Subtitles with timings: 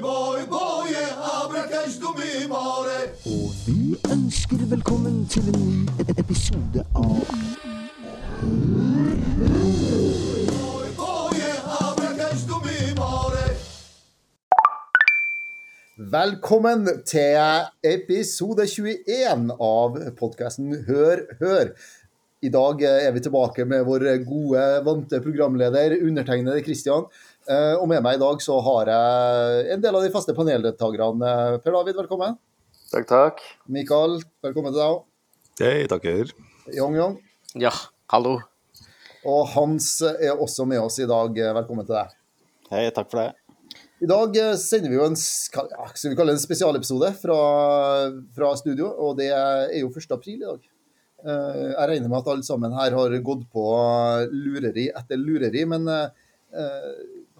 [0.00, 2.48] boy, boy, abracash du mi.
[2.48, 7.18] Og vi ønsker velkommen til en ny e- episode av
[10.48, 11.40] Boy, boy,
[11.80, 12.78] abracash du mi.
[15.96, 17.36] Velkommen til
[17.84, 21.74] episode 21 av podkasten Hør, hør.
[22.42, 27.04] I dag er vi tilbake med vår gode, vante programleder, undertegnede Kristian.
[27.50, 31.32] Eh, Og med meg i dag så har jeg en del av de faste paneldeltakerne.
[31.64, 32.36] Per David, velkommen.
[32.92, 33.42] Takk, takk.
[33.72, 35.04] Mikael, velkommen til deg òg.
[35.62, 36.30] Hei, takker.
[36.76, 37.16] Yong Yong.
[37.60, 37.72] Ja,
[38.12, 38.38] hallo.
[39.26, 41.34] Og Hans er også med oss i dag.
[41.58, 42.14] Velkommen til deg.
[42.72, 43.30] Hei, takk for det.
[44.02, 47.36] I dag eh, sender vi jo en, skal vi kalle det en spesialepisode fra,
[48.34, 50.08] fra studio, og det er jo 1.
[50.14, 50.64] april i dag.
[51.22, 53.66] Eh, Jeg regner med at alle sammen her har gått på
[54.30, 55.86] lureri etter lureri, men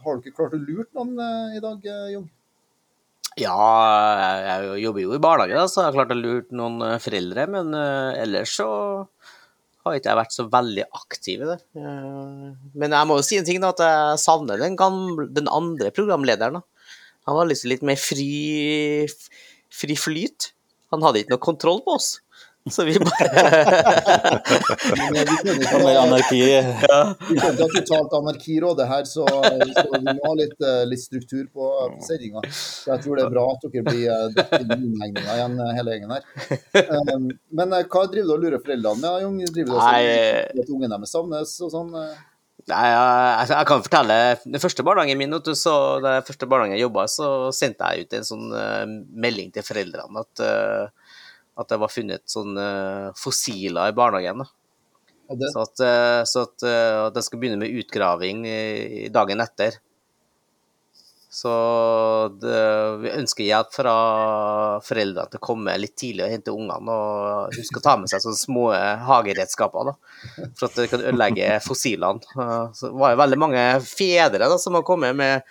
[0.02, 2.30] eh, du ikke klart å lure noen eh, i dag, eh, Jung?
[3.41, 3.56] Ja,
[4.45, 7.46] jeg jobber jo i barnehage, da, så jeg har klart å lure noen eh, foreldre.
[7.54, 8.68] Men ellers så
[9.82, 11.59] har ikke jeg vært så veldig aktiv i det.
[11.74, 15.90] Men jeg må jo si en ting, da, at jeg savner den, gamle, den andre
[15.95, 16.60] programlederen.
[16.60, 16.93] da.
[17.27, 19.09] Han var liksom litt mer fri,
[19.73, 20.52] fri flyt.
[20.95, 22.12] Han hadde ikke noe kontroll på oss.
[22.71, 23.27] Så vi bare
[24.96, 26.38] Men, eh, vi kan ikke ha- anarki.
[26.46, 31.02] vi kan ikke ha totalt anarkirådet her, så, så vi må ha litt, eh, litt
[31.02, 31.71] struktur på,
[32.07, 32.45] sendinga.
[32.55, 35.57] Så jeg tror det er bra at dere blir dekket dekt inn i innhegninga igjen,
[35.66, 36.23] eh, hele gjengen her.
[37.16, 39.40] Um, Men eh, hva driver du og lurer foreldrene med, Jung?
[39.49, 41.90] Driver du også at ungen deres savnes og sånn?
[41.99, 42.21] eh?
[42.71, 46.77] Nei, jeg, jeg kan fortelle Den første barnehagen min, vet du, så jeg første barnehagen
[46.79, 48.85] jeg jobba, så sendte jeg ut en sånn uh,
[49.18, 50.85] melding til foreldrene at, eh,
[51.63, 52.66] at det var funnet sånne
[53.18, 54.43] fossiler i barnehagen.
[54.43, 54.51] da.
[55.55, 58.45] Så at, eh, så at, eh, at jeg skal begynne med utgraving
[59.15, 59.79] dagen etter.
[61.33, 61.49] Så
[62.43, 62.57] det,
[63.01, 63.93] vi ønsker hjelp fra
[64.84, 66.93] foreldrene til å komme litt tidlig og hente ungene.
[66.93, 68.66] Og huske å ta med seg sånne små
[69.09, 69.94] hageredskaper da,
[70.59, 72.21] for at det kan ødelegge fossilene.
[72.37, 75.49] Eh, Så det var jo veldig mange fedre da, som har kommet med,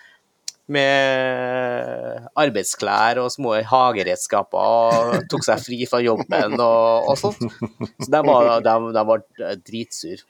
[0.72, 7.42] med arbeidsklær og små hageredskaper og tok seg fri fra jobben og, og sånt.
[8.02, 9.24] Så de var, de, de var
[9.68, 10.24] dritsur.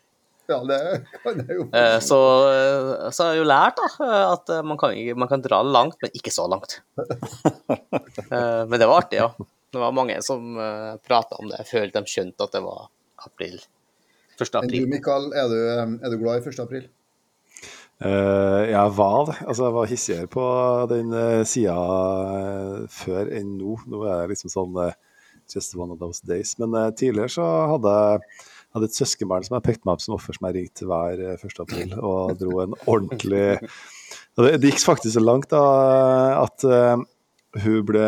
[0.52, 0.80] ja, det
[1.24, 2.20] kan jeg jo Eh, Så,
[2.52, 3.90] eh, så har jeg jo lært da,
[4.34, 6.82] at eh, man kan, man kan dra langt, men ikke så langt.
[8.32, 9.30] Men det var artig, ja.
[9.72, 10.56] Det var mange som
[11.08, 11.62] prata om det.
[11.62, 12.90] Jeg følte de skjønte at det var
[13.24, 13.62] april.
[14.36, 14.42] 1.
[14.42, 14.88] Men du, april.
[14.92, 15.56] Mikael, er du,
[16.02, 16.60] er du glad i 1.
[16.64, 16.90] april?
[18.02, 19.38] Eh, jeg var det.
[19.46, 20.46] Altså, jeg var hissigere på
[20.90, 21.76] den uh, sida
[22.90, 23.78] før enn nå.
[23.92, 24.98] Nå er jeg liksom sånn eh,
[25.54, 26.56] just one of those days.
[26.62, 28.26] Men eh, tidligere så hadde jeg
[28.72, 31.48] hadde et søskenbarn som jeg pekte meg opp som offer som jeg ringte hver eh,
[31.48, 31.58] 1.
[31.64, 33.48] april, og dro en ordentlig
[34.40, 35.60] Det, gikk faktisk så langt da
[36.40, 37.02] at eh,
[37.60, 38.06] hun ble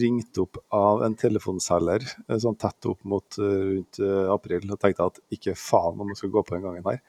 [0.00, 4.80] ringt opp av en telefonselger eh, sånn tett opp mot eh, rundt eh, april, og
[4.80, 7.02] tenkte at ikke faen om hun skal gå på den gangen her.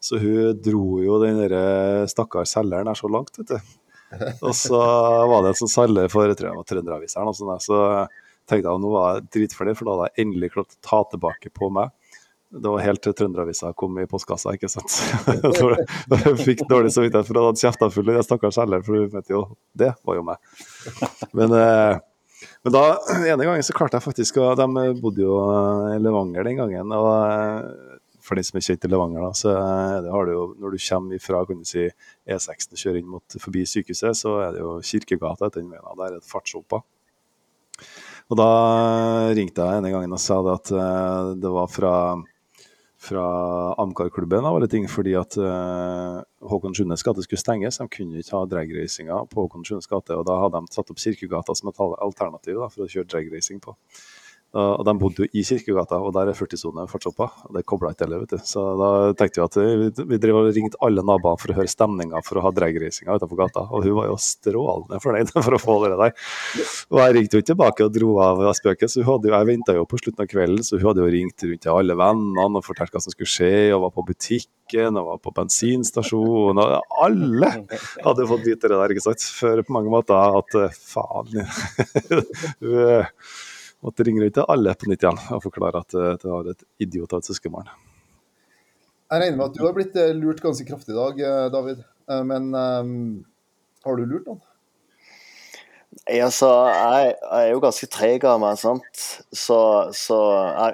[0.00, 3.76] Så hun dro jo den der eh, stakkars selgeren her så langt, vet du.
[4.42, 4.80] Og så
[5.30, 7.80] var det en sånn selger for jeg tror det var Trønderaviseren, og sånn der, så
[8.50, 11.00] tenkte jeg at nå var jeg dritfornøyd, for da hadde jeg endelig klart å ta
[11.12, 11.92] tilbake på meg.
[12.50, 14.96] Det var helt til Trønderavisa kom i postkassa, ikke sant.
[16.10, 18.96] Jeg fikk dårlig samvittighet for at jeg hadde kjefta full i den stakkars selgeren, for
[18.96, 19.42] du vet jo,
[19.78, 20.50] det var jo meg.
[21.38, 22.00] Men, eh,
[22.66, 22.82] men da,
[23.20, 24.66] ene gangen så klarte jeg faktisk å De
[24.98, 26.90] bodde jo eh, i Levanger den gangen.
[26.98, 27.89] og
[28.30, 30.76] for de som er kjent i Levanger, da, så er det, har du jo, når
[30.76, 31.88] du kommer fra kan du si,
[32.30, 35.88] E6 og kjører inn mot, forbi sykehuset, så er det jo Kirkegata etter den veien.
[35.98, 36.84] Der er det fartshoppa.
[38.30, 38.50] Og da
[39.34, 41.94] ringte jeg en gangen og sa det at eh, det var fra,
[43.02, 43.24] fra
[43.82, 46.20] Amcar-klubben av alle ting, fordi at eh,
[46.52, 47.80] Håkon Sjunes gate skulle stenges.
[47.82, 51.02] De kunne ikke ha dragracinga på Håkon Sjunes gate, og da hadde de satt opp
[51.02, 53.74] Kirkegata som et alternativ da, for å kjøre dragracing på.
[54.50, 57.34] Og de bodde jo i Kirkegata, og der er 40-sone fartshopper.
[57.46, 58.42] Og det kobla ikke heller, vet du.
[58.46, 62.22] Så da tenkte vi at vi, drev og ringte alle naboene for å høre stemninga
[62.26, 63.66] for å ha dragracinga utenfor gata.
[63.70, 66.16] Og hun var jo strålende fornøyd for å få det der.
[66.90, 69.48] Og jeg ringte jo tilbake og dro av av spøket, så hun hadde jo, jeg
[69.50, 72.60] venta jo på slutten av kvelden, så hun hadde jo ringt rundt til alle vennene
[72.60, 76.96] og fortalt hva som skulle skje, og var på butikken og var på bensinstasjonen, og
[77.04, 77.52] alle
[78.06, 79.28] hadde fått vite det der, ikke sant.
[79.36, 81.44] For på mange måter at eh, faen
[82.60, 83.06] Hun
[83.80, 86.66] eh, måtte ringer rundt til alle på nytt igjen og forklarer at du har et
[86.84, 87.70] idiot av et søskenbarn.
[89.10, 91.82] Jeg regner med at du har blitt eh, lurt ganske kraftig i dag, eh, David.
[92.06, 92.92] Eh, Men um,
[93.82, 94.42] har du lurt noen?
[96.06, 99.00] Jeg, altså, jeg, jeg er jo ganske treg av meg, sant.
[99.34, 99.58] Så,
[99.98, 100.18] så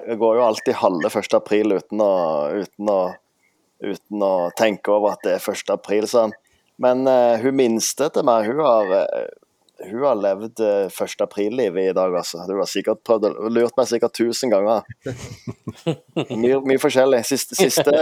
[0.04, 1.38] jeg går jo alltid halve 1.
[1.38, 2.12] april uten å,
[2.60, 3.00] uten å,
[3.80, 5.72] uten å tenke over at det er 1.
[5.72, 6.04] april.
[6.10, 6.36] Sånn.
[6.76, 9.30] Men uh, hun minste til meg, hun har, eh,
[9.84, 11.20] hun har levd eh, 1.
[11.20, 12.40] april-livet i dag, altså.
[12.48, 14.86] Du har sikkert prøvd lurt meg sikkert tusen ganger.
[16.32, 17.20] Mye, mye forskjellig.
[17.28, 17.94] Siste, siste,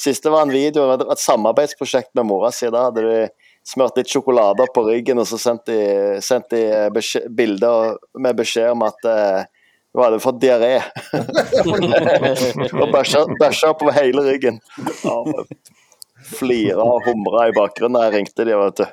[0.00, 2.66] siste var en video, et, et samarbeidsprosjekt med mora si.
[2.72, 3.18] Da hadde de
[3.66, 5.78] smurt litt sjokolade på ryggen, og så sendt de,
[6.24, 9.44] sendt de bilder med beskjed om at eh,
[9.92, 10.80] hun hadde fått diaré.
[12.82, 14.58] og bæsja på hele ryggen.
[15.04, 15.20] Ja,
[16.22, 18.84] Flira og humra i bakgrunnen da jeg ringte de, vet du.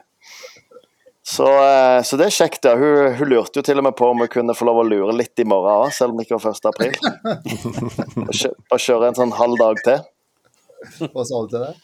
[1.30, 2.66] Så, eh, så det er kjekt.
[2.66, 2.72] ja.
[2.76, 5.14] Hun, hun lurte jo til og med på om hun kunne få lov å lure
[5.14, 6.66] litt i morgen òg, selv om det ikke var 1.
[6.72, 6.96] april.
[8.72, 10.00] Bare kjøre en sånn halv dag til.
[11.14, 11.76] Hva sa du til det?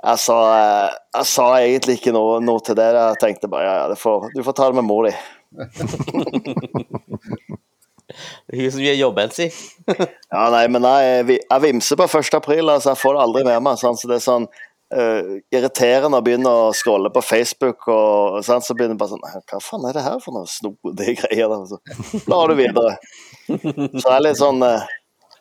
[0.00, 2.88] Jeg sa, eh, jeg sa egentlig ikke noe, noe til det.
[2.96, 5.14] Jeg tenkte bare ja, ja, det får, du får ta det med mor di.
[8.50, 9.52] Hun som gjør jobben sin.
[9.86, 12.32] Ja, nei, men jeg, jeg vimser på 1.
[12.40, 13.78] april, altså jeg får det aldri med meg.
[13.78, 14.48] Sånn, så det er sånn
[14.94, 19.60] eh, irriterende å begynne å scrolle på Facebook, og sånn, så begynner bare sånn Hva
[19.62, 21.52] faen er det her for noe snodige greier?
[21.52, 21.60] Da?
[21.66, 22.96] Så blar du videre.
[23.46, 24.86] Så det er litt sånn uh,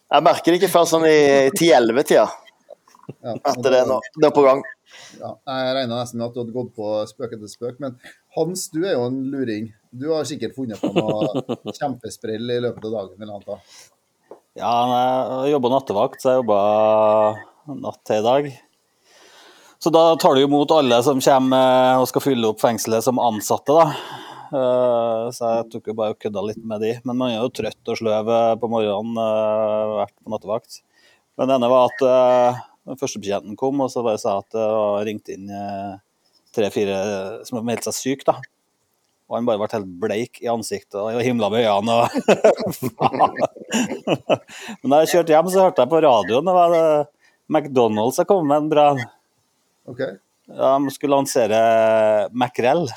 [0.10, 1.19] Jeg merker det ikke før sånn i
[1.54, 4.63] 10-11-tida Ja, at det er noe, er på gang.
[5.19, 7.98] Ja, jeg regna nesten med at du hadde gått på spøk etter spøk, men
[8.38, 9.72] Hans, du er jo en luring.
[9.90, 11.42] Du har sikkert funnet på noe
[11.80, 13.78] kjempesprell i løpet av dagen, eller annet?
[14.60, 14.74] Ja,
[15.45, 16.60] jeg jobber nattevakt, så jeg jobba
[17.80, 18.52] natt til i dag.
[19.80, 23.72] Så da tar du imot alle som kommer og skal fylle opp fengselet som ansatte,
[23.72, 23.86] da.
[24.50, 26.94] Eh, Så jeg tok jo bare og kødda litt med de.
[27.06, 30.81] Men man er jo trøtt og sløv eh, på morgenen, eh, vært på nattevakt.
[31.40, 32.60] Men det ene var at eh,
[33.00, 35.94] første betjenten kom og så bare sa at det var ringt inn eh,
[36.56, 36.98] tre-fire
[37.48, 38.36] som hadde meldt seg syk, da.
[39.30, 42.10] Og han bare ble helt bleik i ansiktet og himla med øynene.
[44.81, 46.76] Men da jeg kjørte hjem, så hørte jeg på radioen det var
[47.50, 48.88] McDonald's jeg kom med en bra
[49.89, 50.01] OK?
[50.50, 52.88] De skulle lansere makrell.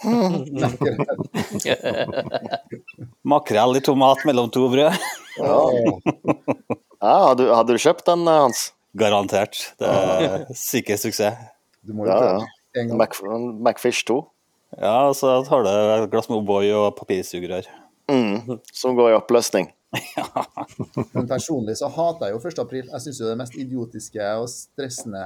[3.24, 4.92] Makrell i tomat mellom to brød.
[7.00, 8.70] Ja, hadde, du- hadde du kjøpt den, Hans?
[8.98, 9.56] Garantert.
[9.80, 11.36] Det er sikker suksess.
[11.86, 12.40] Du må jo Ja,
[12.74, 12.84] ja.
[12.94, 13.16] Mac,
[13.60, 14.20] Macfish 2,
[14.78, 15.68] Ja, og så har du
[16.04, 17.66] et glass med O'boy og papirsugerør.
[18.10, 19.72] mm, som går i oppløsning.
[21.14, 22.58] Men personlig så hater jeg jo 1.
[22.62, 22.86] april.
[22.92, 25.24] Jeg syns jo det er mest idiotiske og stressende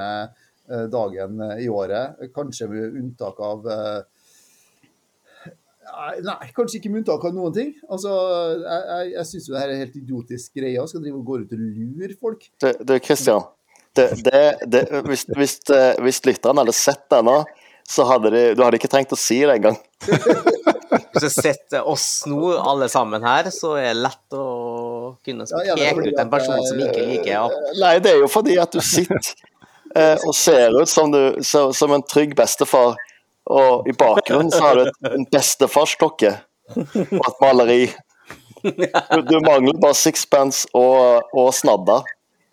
[0.92, 2.20] dagen eh, i året.
[2.34, 4.02] Kanskje med unntak av eh,
[6.24, 7.74] Nei, kanskje ikke med unntak av noen ting.
[7.92, 8.12] Altså,
[8.62, 10.80] Jeg, jeg, jeg syns jo det her er helt idiotisk greie.
[10.80, 12.48] å Skal drive og gå ut og lure folk.
[12.64, 13.44] Du, du Christian.
[13.94, 17.36] Det, det, det, hvis, hvis, eh, hvis lytterne hadde sett deg nå,
[17.86, 19.76] så hadde de, du hadde ikke trengt å si det engang.
[21.14, 24.46] Hvis jeg setter oss nå, alle sammen her, så er det lett å
[25.26, 28.74] kunne peke ut en person som ikke liker opp Nei, det er jo fordi at
[28.74, 29.44] du sitter eh,
[29.94, 32.96] og ser ut som, du, så, som en trygg bestefar,
[33.44, 36.32] og i bakgrunnen så har du en bestefarsklokke
[36.74, 37.82] og et maleri.
[38.64, 42.00] Du, du mangler bare sixpence og, og snadda.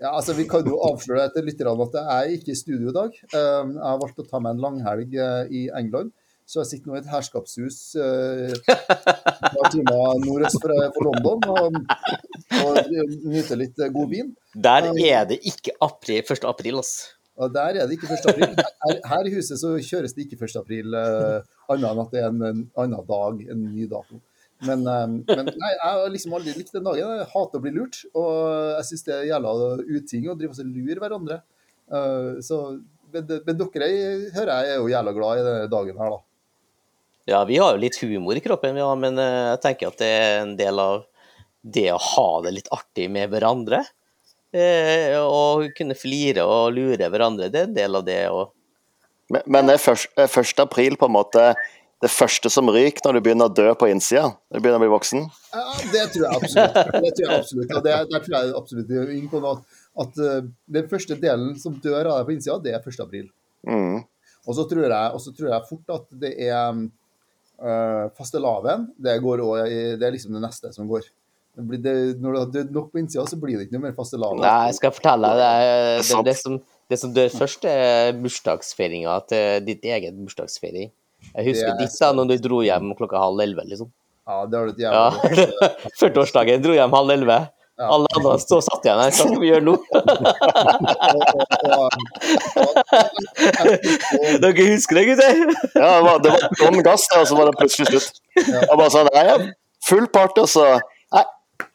[0.02, 2.96] Ja, altså Vi kan jo avsløre etter lytterne at jeg er ikke i studio i
[2.96, 3.14] dag.
[3.38, 6.10] Um, Jeg har valgt å ta meg en langhelg eh, i England.
[6.50, 11.46] Så jeg sitter nå i et herskapshus uh, et par timer nordøst for, for London
[11.54, 11.78] og,
[12.66, 12.90] og
[13.30, 14.34] nyter litt eh, god vin.
[14.66, 16.50] Der er det ikke april, 1.
[16.50, 17.14] april, altså.
[17.42, 18.28] Og der er det ikke 1.
[18.32, 18.52] april.
[18.86, 20.58] Her, her i huset så kjøres det ikke 1.
[20.62, 21.42] april, uh,
[21.74, 24.22] annet enn at det er en, en annen dag, en ny dato.
[24.62, 27.02] Men, um, men nei, jeg har liksom aldri likt den dagen.
[27.02, 28.04] Jeg hater å bli lurt.
[28.14, 28.34] Og
[28.78, 29.54] jeg syns det er jævla
[29.90, 31.40] uting å drive og lure hverandre.
[31.92, 32.60] Uh, så,
[33.12, 33.88] men, men dere
[34.36, 36.22] hører jeg er jo jævla glad i denne dagen her, da.
[37.32, 40.40] Ja, vi har jo litt humor i kroppen, ja, men jeg tenker at det er
[40.40, 41.04] en del av
[41.62, 43.84] det å ha det litt artig med hverandre.
[44.52, 48.50] Eh, og kunne flire og lure hverandre, det er en del av det òg.
[49.32, 50.58] Men, men er 1.
[50.60, 51.46] april på en måte
[52.02, 54.32] det første som ryker når du begynner å dø på innsida?
[54.50, 55.28] Når du begynner å bli voksen?
[55.54, 56.80] Ja, det tror jeg absolutt.
[57.06, 57.76] Det tror jeg absolutt.
[57.78, 60.40] Og det, der tror jeg absolutt på at, at eh,
[60.78, 63.04] den første delen som dør av deg på innsida, det er 1.
[63.06, 63.30] april.
[63.70, 64.02] Mm.
[64.42, 68.90] Og så tror jeg, tror jeg fort at det er øh, fastelavn.
[68.98, 69.68] Det, går også
[70.02, 71.06] det er liksom det neste som går.
[71.52, 71.94] Det blir det,
[72.24, 74.40] når du har dødd nok på innsida, så blir det ikke noe mer fastelavn.
[74.40, 75.50] Nei, jeg skal fortelle deg, det,
[76.08, 76.54] det, det, som,
[76.94, 80.90] det som dør først, er bursdagsfeiringa til ditt eget bursdagsfeiring.
[81.36, 83.90] Jeg husker er ditt da, når du dro hjem klokka halv elleve, liksom.
[84.30, 85.12] Ja, det har du et Ja.
[85.12, 85.68] jævla
[86.02, 87.40] 40-årsdagen dro hjem halv elleve.
[87.82, 87.88] Ja.
[87.96, 89.10] Alle andre stå og satt igjen her.
[89.10, 89.74] Hva skal vi gjøre nå?
[94.44, 95.34] Dere husker det, gutter?
[95.76, 96.32] Ja, det var, det
[96.62, 98.14] var gass og så var det plutselig slutt.
[98.38, 99.26] Jeg bare sa nei,
[99.88, 100.80] full party, og så Nei,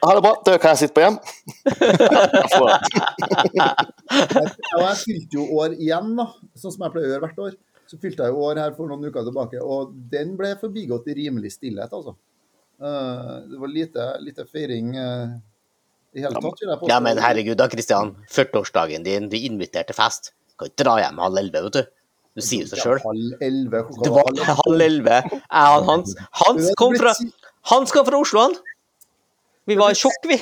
[0.03, 1.17] ha det bra, da kan jeg sitte på hjem.
[4.77, 6.25] Jeg fylte jo år igjen, da,
[6.55, 7.53] sånn som jeg pleier å gjøre hvert år.
[7.87, 11.15] så fylte jeg jo år her for noen uker tilbake, og den ble forbigått i
[11.21, 12.13] rimelig stillhet, altså.
[12.81, 15.37] Eh, det var lite, lite feiring eh,
[16.13, 16.61] i hele tatt.
[16.61, 16.89] jeg.
[16.91, 18.15] Ja, men herregud da, Kristian.
[18.33, 20.33] 40-årsdagen din, du inviterte til fest.
[20.57, 21.93] Kan ikke dra hjem halv elleve, vet du.
[22.37, 22.99] Du sier jo det sjøl.
[23.41, 25.21] Det var halv elleve.
[25.33, 26.13] Jeg og Hans
[26.43, 27.15] Hans kom fra,
[27.71, 28.53] Hans kom fra Oslo, han.
[29.67, 30.37] Vi var i sjokk, vi.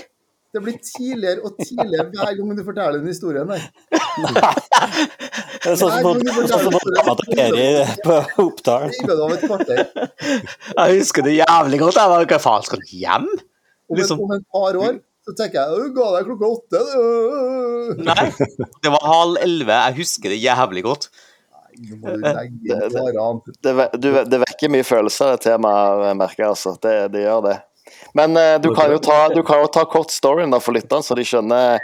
[0.55, 3.63] Det blir tidligere og tidligere hver gang du forteller den historien der.
[5.65, 7.65] Det er sånn som å dama til Peri
[8.05, 8.93] på Oppdal.
[10.77, 11.99] Jeg husker det jævlig godt.
[11.99, 13.27] Jeg var Hva faen, skal du hjem?
[13.89, 14.21] Om, Liksom.
[14.23, 16.79] om et par år så tenker jeg du ga deg klokka åtte.
[16.85, 18.03] du».
[18.07, 18.25] Nei,
[18.85, 19.75] det var halv elleve.
[19.89, 21.09] Jeg husker det jævlig godt.
[23.59, 23.73] Det.
[23.99, 26.51] Det, det vekker mye følelser, det temaet, merker jeg.
[26.55, 26.77] Altså.
[26.79, 27.57] Det, det gjør det.
[28.15, 31.03] Men uh, du, kan jo ta, du kan jo ta kort storyen da for lytterne,
[31.03, 31.83] så de skjønner,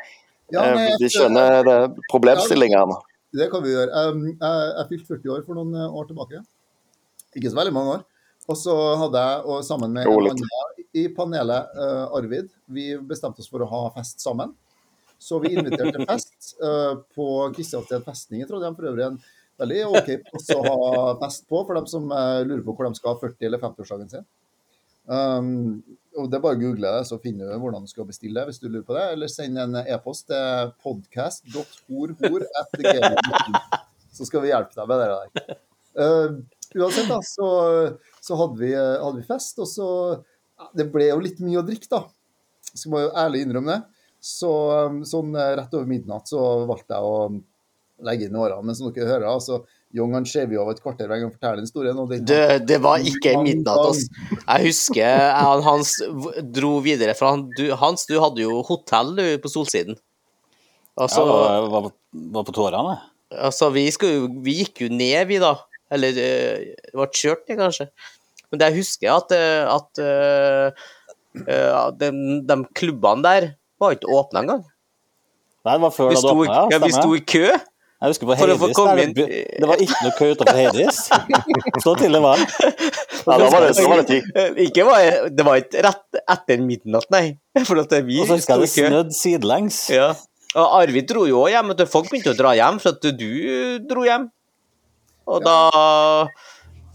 [0.52, 1.78] Ja, eh, de skjønner det,
[2.12, 2.98] problemstillingene.
[3.36, 4.06] Det kan vi gjøre.
[4.08, 6.42] Um, jeg, jeg fylte 40 år for noen eh, år tilbake.
[7.36, 8.02] Ikke så veldig mange år.
[8.52, 10.42] Og så hadde jeg, og sammen med en
[10.92, 14.52] i panelet, uh, Arvid, vi bestemte oss for å ha fest sammen.
[15.22, 18.76] Så vi inviterte til fest uh, på Kristiansted festning i Trondheim.
[18.76, 19.20] For øvrig en
[19.62, 23.00] veldig OK plass å ha fest på for dem som uh, lurer på hvor de
[23.00, 24.28] skal ha 40- eller 50-årsdagen sin.
[25.10, 25.82] Um,
[26.20, 28.46] og det er bare å google det, så finner du hvordan du skal bestille det,
[28.50, 29.06] hvis du lurer på det.
[29.16, 30.48] Eller send en e-post til
[30.84, 33.54] podcast.horhor.gmail.com,
[34.12, 35.20] så skal vi hjelpe deg med det der.
[35.92, 36.32] Uh,
[36.76, 37.48] uansett, da, så,
[38.24, 39.88] så hadde, vi, eh, hadde vi fest, og så
[40.78, 42.06] Det ble jo litt mye å drikke, da.
[42.72, 43.82] Så må jeg jo ærlig innrømme det.
[44.22, 44.52] Så
[44.86, 47.42] um, sånn eh, rett over midnatt så valgte jeg å
[48.06, 48.66] legge inn årene.
[48.68, 51.98] Men som dere hører, altså, Young jo av et kvarter hver gang forteller historien.
[52.00, 53.90] Og det, Det, det var ikke midnatt.
[53.92, 54.06] ass.
[54.40, 55.98] Jeg husker jeg Hans
[56.56, 60.00] dro videre For han, du, Hans, du hadde jo hotell du, på Solsiden.
[61.00, 61.92] Altså, Jeg var,
[62.36, 63.38] var på tårene, jeg.
[63.48, 65.56] altså vi, skulle, vi gikk jo ned, vi, da.
[65.92, 67.88] Eller eh, det ble kjørt ned, kanskje.
[68.52, 70.84] Men det husker at, eh, at uh,
[71.48, 72.12] eh, de,
[72.48, 73.48] de klubbene der
[73.80, 74.66] var ikke åpna engang.
[75.62, 76.82] Nei, det var før Vi det hadde åpna, ja, ja.
[76.84, 77.46] vi sto i kø.
[78.02, 78.78] Jeg husker på Heidis.
[78.78, 79.12] der, inn.
[79.14, 79.26] Det,
[79.62, 81.02] det var ikke noe kø utenfor Heidis.
[81.84, 82.48] Så var det.
[83.22, 84.30] Ja, da var det, så var det tid.
[84.34, 87.36] Eh, Ikke var, det var ikke rett etter midnatt, nei.
[87.70, 89.82] For at vi Og så husker jeg det snødd snødde sidelengs.
[89.94, 90.08] Ja.
[90.58, 91.70] Og Arvid dro jo også hjem.
[91.76, 91.84] og.
[91.94, 93.30] Folk begynte å dra hjem for at du
[93.88, 94.26] dro hjem.
[95.32, 95.60] Og da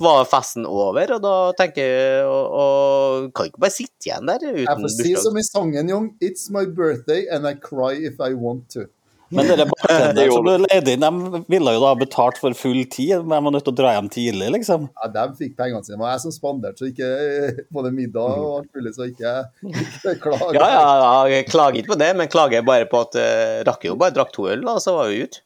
[0.02, 4.42] var festen over, og da tenker jeg og, og Kan ikke bare sitte igjen der
[4.44, 5.22] Jeg får si bursdag.
[5.22, 6.10] som i sangen, Jung.
[6.20, 8.90] It's my birthday and I cry if I want to.
[9.34, 12.38] Men dere Det bartenderne som gjorde du leide inn, de ville jo da ha betalt
[12.38, 13.24] for full tid.
[13.24, 14.86] Men de var nødt til å dra hjem tidlig, liksom.
[15.00, 15.96] Ja, De fikk pengene sine.
[15.96, 19.34] Det var jeg som spanderte, så ikke både middag og alt mulig, så ikke,
[19.72, 20.60] ikke klager.
[20.60, 23.88] Ja, ja, ja, jeg klager ikke på det, men klager bare på at uh, rakk
[23.88, 25.42] jo bare drakk to øl, da, så var vi ute.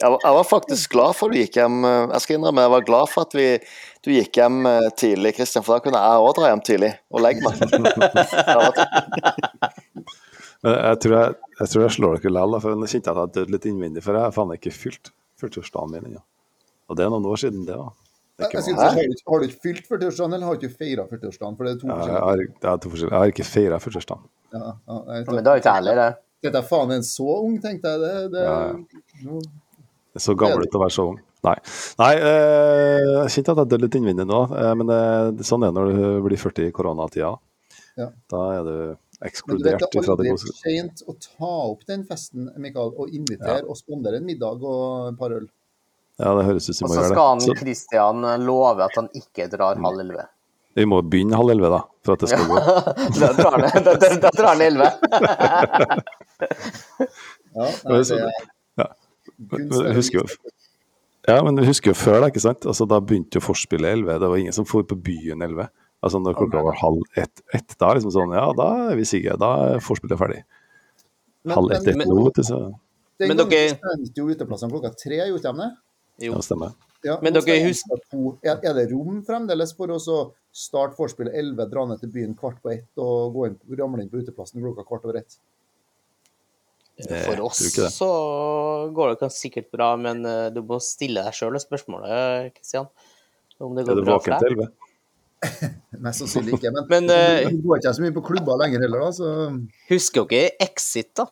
[0.00, 2.62] Jeg var, jeg var faktisk glad for at du gikk hjem eh, Jeg skal innrømme,
[2.64, 3.48] jeg var glad for at vi,
[4.00, 7.20] du gikk hjem eh, tidlig, Kristian, for da kunne jeg òg dra hjem tidlig og
[7.26, 7.60] legge meg.
[10.64, 13.22] Men jeg tror jeg, jeg, tror jeg slår dere likevel, for nå kjente jeg at
[13.22, 16.22] jeg døde litt innvendig, for jeg har faen ikke fylt 40-årsdagen min ennå.
[16.90, 17.88] Og det er noen år siden, det, da.
[18.40, 20.76] Det er Jeg si, har, du, har du ikke fylt 40-årsdagen, eller har du ikke
[20.82, 21.56] feira 40-årsdagen?
[21.56, 22.26] For det er to Ja, jeg, forskjellige.
[22.26, 23.14] har, er to forskjellige.
[23.14, 24.28] jeg har ikke feira 40-årsdagen.
[24.50, 26.10] Ja, ja, jeg Men det har ikke jeg heller, det.
[26.40, 28.00] Dette er faen en så ung, tenkte jeg.
[28.00, 28.60] Det, det, Ja,
[29.28, 31.18] nå- det er så gammel ut å være så ung.
[31.46, 31.54] Nei,
[32.00, 35.70] Nei eh, jeg kjente at jeg døde litt innvendig nå, eh, men det, sånn er
[35.70, 37.30] det når du blir 40 i koronatida.
[38.00, 38.08] Ja.
[38.32, 38.74] Da er du
[39.20, 40.16] Men du vet fra det gode.
[40.22, 44.24] Det er aldri sent å ta opp den festen, Mikael, og invitere og spandere en
[44.28, 45.48] middag og et par øl.
[46.20, 47.48] Ja, det høres ut som Og vi så må gjøre skal han det.
[47.48, 50.24] Så Christian love at han ikke drar halv elleve.
[50.78, 52.56] vi må begynne halv elleve, da, for at det skal gå.
[54.24, 54.88] Da drar han, elleve.
[57.50, 58.28] Ja, nei, det er
[58.78, 58.84] ja.
[59.50, 60.26] Men husker jo
[61.26, 62.64] Ja, men du husker jo før, da, ikke sant?
[62.64, 64.20] Altså, da begynte jo forspillet 11.
[64.22, 65.66] Det var ingen som for på byen 11.
[66.02, 69.04] Altså når klokka var halv ett, ett da er liksom sånn Ja, da er vi
[69.04, 69.34] sigge.
[69.38, 70.42] Da er forspillet ferdig.
[71.44, 72.60] Men- halv ett, ett nå, vet du, så
[73.20, 75.70] Den gangen dere- stengte jo uteplassene klokka tre, gjorde de det?
[76.26, 76.32] Jo.
[76.32, 76.72] ja, stemmer.
[77.04, 78.00] Ja, Men dere husker-
[78.44, 79.98] Er, det rom fremdeles for å
[80.52, 84.10] starte vorspielet 11, dra ned til byen kvart på ett og gå inn, ramle inn
[84.10, 85.36] på uteplassen klokka kvart over ett?
[87.08, 87.60] Eh, For oss
[87.96, 92.88] så går det sikkert bra, men eh, du må stille deg sjøl spørsmålet, Kristian.
[93.60, 94.68] Om det Er går du bra våken for til deg.
[96.04, 96.72] Mest sannsynlig ikke.
[96.74, 99.10] Men, men uh, eh, hun går ikke så mye på klubber lenger heller, da.
[99.16, 99.32] Så.
[99.90, 101.26] Husker dere Exit, da?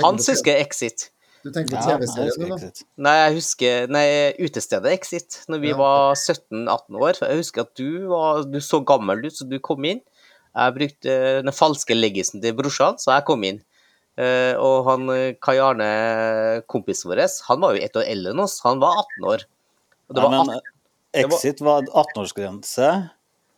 [0.00, 1.08] Hans husker Exit.
[1.40, 2.70] Du tenker på TV-serien, da?
[3.06, 4.04] Nei, jeg husker nei,
[4.42, 5.40] utestedet Exit.
[5.50, 5.78] Når vi ja.
[5.78, 7.22] var 17-18 år.
[7.22, 10.02] Jeg husker at du, var, du så gammel ut, så du kom inn.
[10.50, 13.62] Jeg brukte eh, den falske leggisen til brorsan, så jeg kom inn.
[14.20, 15.06] Eh, og han
[15.40, 15.88] Kai Arne,
[16.68, 18.58] kompisen vår, han var jo ett år eldre enn oss.
[18.66, 19.46] Han var 18 år.
[20.10, 20.58] Og det var 18
[21.12, 22.90] Exit var 18-årsgrense,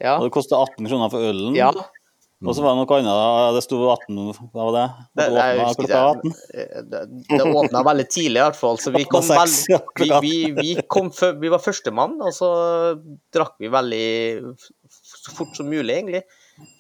[0.03, 1.55] ja, og det kosta 18 kroner for ølen.
[1.59, 1.73] ja.
[2.43, 4.17] Og så var det noe annet, det sto 18
[4.51, 4.87] Hva var det?
[5.15, 5.99] Det, Det jeg åpna ikke.
[5.99, 6.33] 18.
[6.59, 8.81] Eh, Det, det åpna veldig tidlig, i hvert fall.
[8.83, 9.69] Så vi kom, Åpna veld, seks,
[10.09, 12.49] ja, vi, vi, vi, kom vi var førstemann, og så
[13.31, 14.03] drakk vi veldig
[14.91, 16.25] så fort som mulig, egentlig.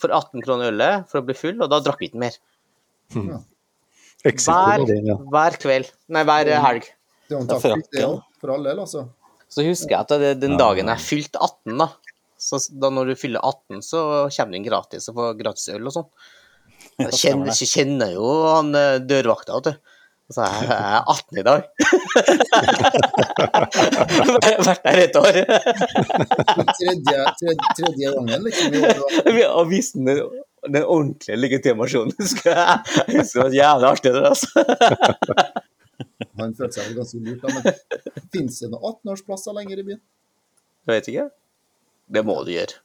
[0.03, 2.41] For 18 kroner ølet for å bli full, og da drakk vi ikke mer.
[4.27, 4.83] Exit Hver,
[5.31, 5.95] hver kveld.
[6.11, 6.91] Nei, hver helg.
[7.31, 8.19] Det er jo en Det taktikk, det òg.
[8.43, 9.07] For all del, altså.
[9.53, 11.91] Så husker jeg at den dagen jeg fylte 18, da
[12.43, 13.99] så da når du fyller 18, så
[14.35, 16.09] kommer du inn gratis og får gratis øl og sånn.
[16.99, 19.73] Jeg kjenner, jeg kjenner jo han eh, dørvakta, vet du.
[20.27, 21.61] Og så jeg jeg er 18 i dag.
[24.67, 25.35] Vært der et år.
[26.81, 28.67] Tredje, tredje, tredje gangen, liksom.
[29.39, 30.07] Vi har vist den,
[30.67, 32.15] den ordentlige legitimasjonen.
[32.19, 32.79] Husker jeg.
[32.97, 34.11] Jeg husker det var jævlig artig.
[34.17, 34.49] Det, altså.
[36.41, 37.49] Han følte seg vel ganske lurt, da.
[37.59, 40.01] Men fins det noen 18-årsplasser lenger i byen?
[40.87, 41.29] Jeg vet ikke.
[42.13, 42.81] Det må du gjøre.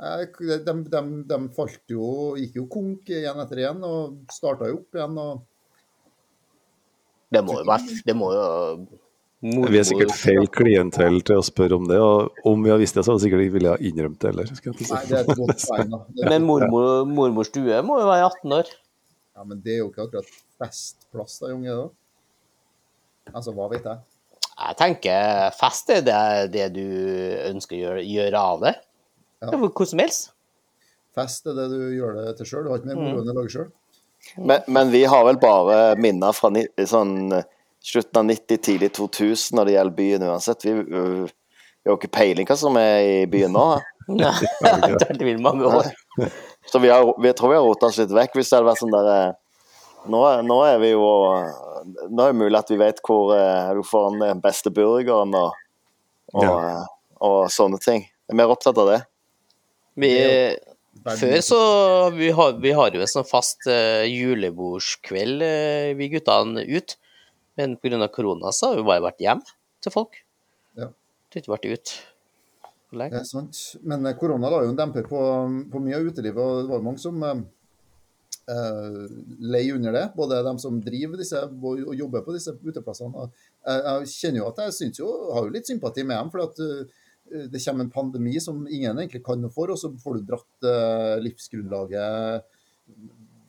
[0.00, 2.06] De, de, de falt jo,
[2.40, 5.18] gikk jo konk igjen etter igjen, og starta jo opp igjen.
[5.20, 5.42] og
[7.36, 8.46] Det må jo være Det må jo
[9.44, 12.96] Vi er sikkert feil klientell til å spørre om det, og om vi har visst
[12.96, 14.48] det, så hadde vi sikkert ikke ville ha innrømt det heller.
[14.54, 16.00] Nei, det er et godt poeng, da.
[16.32, 18.72] Men mormor, mormors stue må jo være 18 år.
[19.36, 21.76] ja, men det er jo ikke akkurat best plass da, unge.
[21.76, 21.88] da.
[23.34, 24.00] Altså, hva vet jeg.
[24.60, 26.20] Jeg tenker fest er det,
[26.52, 26.84] det du
[27.48, 28.74] ønsker å gjøre, gjøre av det.
[29.40, 29.50] Ja.
[29.54, 30.32] Det Hvor som helst.
[31.16, 32.66] Fest er det du gjør det til sjøl.
[32.66, 33.70] Du har ikke mer moro enn å lage sjøl.
[34.36, 37.32] Men, men vi har vel bare minner fra ni, sånn
[37.80, 40.66] slutten av 90, tidlig 2000 når det gjelder byen uansett.
[40.68, 43.64] Vi, vi har jo ikke peiling hva som er i byen nå.
[44.10, 45.88] Nei, det har vært mange år.
[46.68, 48.36] Så vi, har, vi tror vi har rota oss litt vekk.
[48.36, 49.32] Hvis det hadde vært sånn der eh,
[50.12, 51.06] nå, er- nå er vi jo
[52.08, 55.58] Nå er det mulig at vi vet hvor eh, du får den beste burgeren og,
[56.34, 56.54] og, Ja.
[56.54, 58.04] og, og sånne ting.
[58.06, 59.00] Jeg er mer opptatt av det.
[60.00, 60.10] Vi,
[61.04, 61.60] før så
[62.14, 66.94] vi har, vi har jo en sånn fast uh, julebordskveld, uh, vi guttene ut.
[67.58, 68.08] Men pga.
[68.08, 69.42] korona så har vi bare vært hjem
[69.82, 70.22] til folk.
[70.78, 70.88] Ja.
[70.88, 71.94] Vi har ikke vært ut.
[72.90, 73.14] Lenge.
[73.14, 73.58] Det er sant.
[73.86, 75.20] Men eh, korona la jo en demper på,
[75.70, 77.42] på mye av utelivet, og det var jo mange som eh,
[78.48, 79.04] eh,
[79.52, 80.06] lei under det.
[80.16, 83.28] Både de som driver disse og og jobber på disse uteplassene.
[83.66, 86.32] Jeg, jeg kjenner jo at jeg synes jo, har jo litt sympati med dem.
[86.32, 89.92] for at uh, det kommer en pandemi som ingen egentlig kan noe for, og så
[90.02, 92.56] får du dratt eh, livsgrunnlaget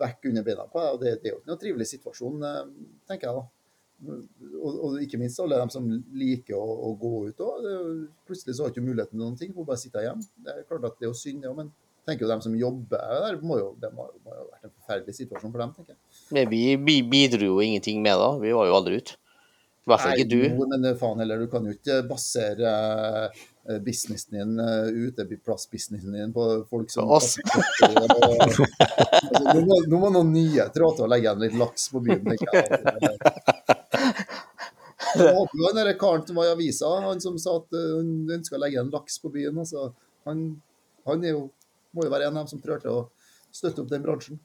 [0.02, 0.92] vekk under beina på deg.
[0.92, 2.62] og Det, er jo ikke noe trivelig situasjon, eh,
[3.10, 3.44] tenker jeg da.
[4.02, 7.68] Og, og ikke minst alle dem som liker å, å gå ut òg.
[8.30, 10.26] Plutselig så har ikke muligheten til noen ting, får bare sitte hjemme.
[10.42, 11.70] Det er klart at det er jo synd, ja, men
[12.12, 14.68] tenker jo de som jobber der, må jo, det må, jo- må jo ha vært
[14.68, 16.00] en forferdelig situasjon for dem, tenker jeg.
[16.36, 18.30] Men vi, vi bidro jo ingenting med da.
[18.42, 19.18] Vi var jo aldri ute.
[19.82, 20.42] I hvert fall ikke du.
[20.46, 22.72] Jo, men eh, faen heller, du kan jo ikke basere
[23.34, 27.32] eh, businessen din, uh, uteplassbusinessen din på folk som oss.
[27.82, 28.68] altså,
[29.42, 32.22] nå, må, nå må noen nye trå til å legge igjen litt laks på byen,
[32.30, 32.68] tenker jeg.
[35.12, 38.12] Jeg håper jo der karen som var i avisa, han som sa at eh, han
[38.38, 39.58] ønska å legge igjen laks på byen.
[39.66, 39.90] Altså,
[40.30, 40.46] han
[41.08, 41.42] han er jo,
[41.96, 43.02] må jo være en av dem som prøver til å
[43.52, 44.40] støtte opp den bransjen.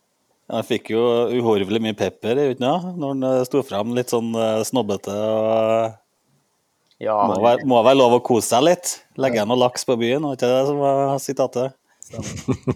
[0.52, 1.02] Han fikk jo
[1.34, 5.14] uhorvelig mye pepper i utna, når han eh, sto fram litt sånn eh, snobbete.
[5.14, 8.92] og Ja, Må være, må være lov å kose seg litt.
[9.18, 11.74] Legge igjen noe laks på byen, var ikke det som var sitatet?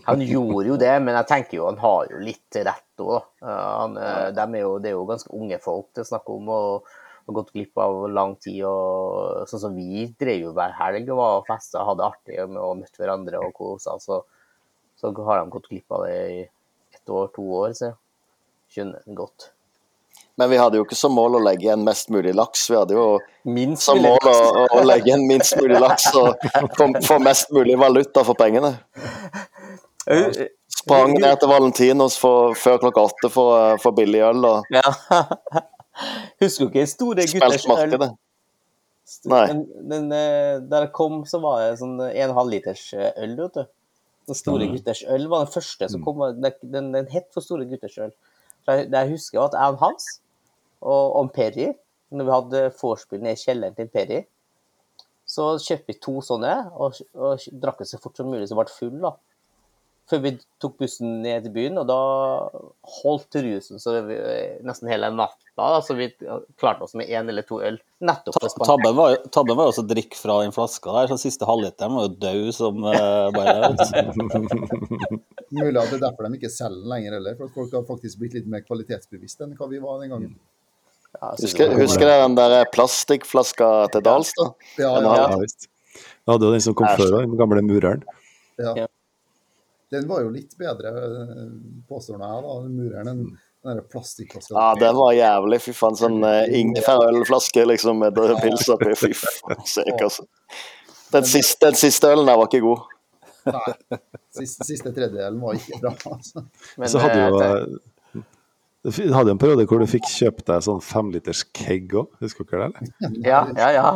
[0.08, 3.28] Han gjorde jo det, men jeg tenker jo han har jo litt rett òg.
[3.38, 6.90] De er jo, det er jo ganske unge folk det er snakk om, og
[7.30, 8.64] har gått glipp av lang tid.
[8.66, 12.60] og Sånn som vi drev jo hver helg og var og festa, hadde artig med
[12.60, 13.96] å møte hverandre og kosa.
[14.02, 14.22] Så,
[15.00, 16.42] så har de gått glipp av det i
[16.94, 17.94] ett år, to år, så
[18.70, 19.50] skjønner det godt.
[20.40, 22.62] Men vi hadde jo ikke som mål å legge igjen mest mulig laks.
[22.70, 24.36] Vi hadde jo Minst som mål å,
[24.76, 26.46] å legge igjen minst mulig laks og
[27.04, 28.74] få, mest mulig valuta for pengene.
[30.06, 34.92] Jeg Sprang ned til Valentinos for, før klokka åtte for, for billig øl og Ja.
[36.40, 37.96] Husker du ikke Store gutters øl?
[39.28, 39.42] Nei.
[39.50, 43.58] Den, den, eh, der jeg kom, så var det sånn en halvliters eh, øl, vet
[43.58, 43.64] du.
[44.30, 46.20] Den store gutters øl var den første som kom.
[46.38, 48.12] Den, den, het for Store gutters øl.
[48.68, 50.10] Jeg, jeg husker, var at jeg og Hans
[50.80, 51.72] og, og Perry,
[52.14, 54.20] når vi hadde vorspiel nede i kjelleren til Perry,
[55.30, 58.70] så kjøpte vi to sånne og, og drakk det så fort som mulig, så ble
[58.70, 59.12] full, da.
[60.10, 61.96] Før vi tok bussen ned til byen, og da
[63.00, 65.68] holdt rusen så det, vi- nesten hele natta.
[65.86, 66.08] Så vi
[66.58, 67.76] klarte oss med én eller to øl.
[68.00, 71.46] Nettopp Tabben var, tabben var jo også å drikke fra den flaska der, så siste
[71.46, 73.70] halvliteren var jo død som uh, bare.
[75.50, 77.84] Mulig at det er derfor de ikke selger den lenger heller, for at folk har
[77.88, 80.32] faktisk blitt litt mer kvalitetsbevisste enn hva vi var den gangen.
[81.20, 84.52] Ja, Husker, husker dere den der plastikkflaska til Dalstad?
[84.78, 85.66] Ja, ja, ja, Ja, visst.
[86.24, 88.04] Du hadde jo den som kom før, den gamle mureren.
[88.58, 88.86] ja.
[89.90, 91.46] Den var jo litt bedre, eh,
[91.90, 93.24] påstår jeg, da, den mureren, enn
[93.60, 94.54] den der plastikkflaska.
[94.54, 95.58] Ja, den var jævlig.
[95.66, 98.94] Fy faen, sånn uh, ingefærølflaske liksom med pils oppi.
[98.96, 100.24] Fy faen, sek, altså.
[101.10, 102.86] Den siste, den siste ølen der var ikke god.
[103.50, 103.98] Nei,
[104.36, 105.92] siste, siste tredjedelen var ikke bra.
[106.12, 106.44] Altså.
[106.78, 107.80] Men, Så hadde eh, du jo
[108.84, 112.70] du hadde en periode hvor du fikk kjøpt deg sånn femliters keg òg, husker dere
[112.70, 112.80] det?
[112.80, 113.18] eller?
[113.28, 113.90] Ja, ja, ja.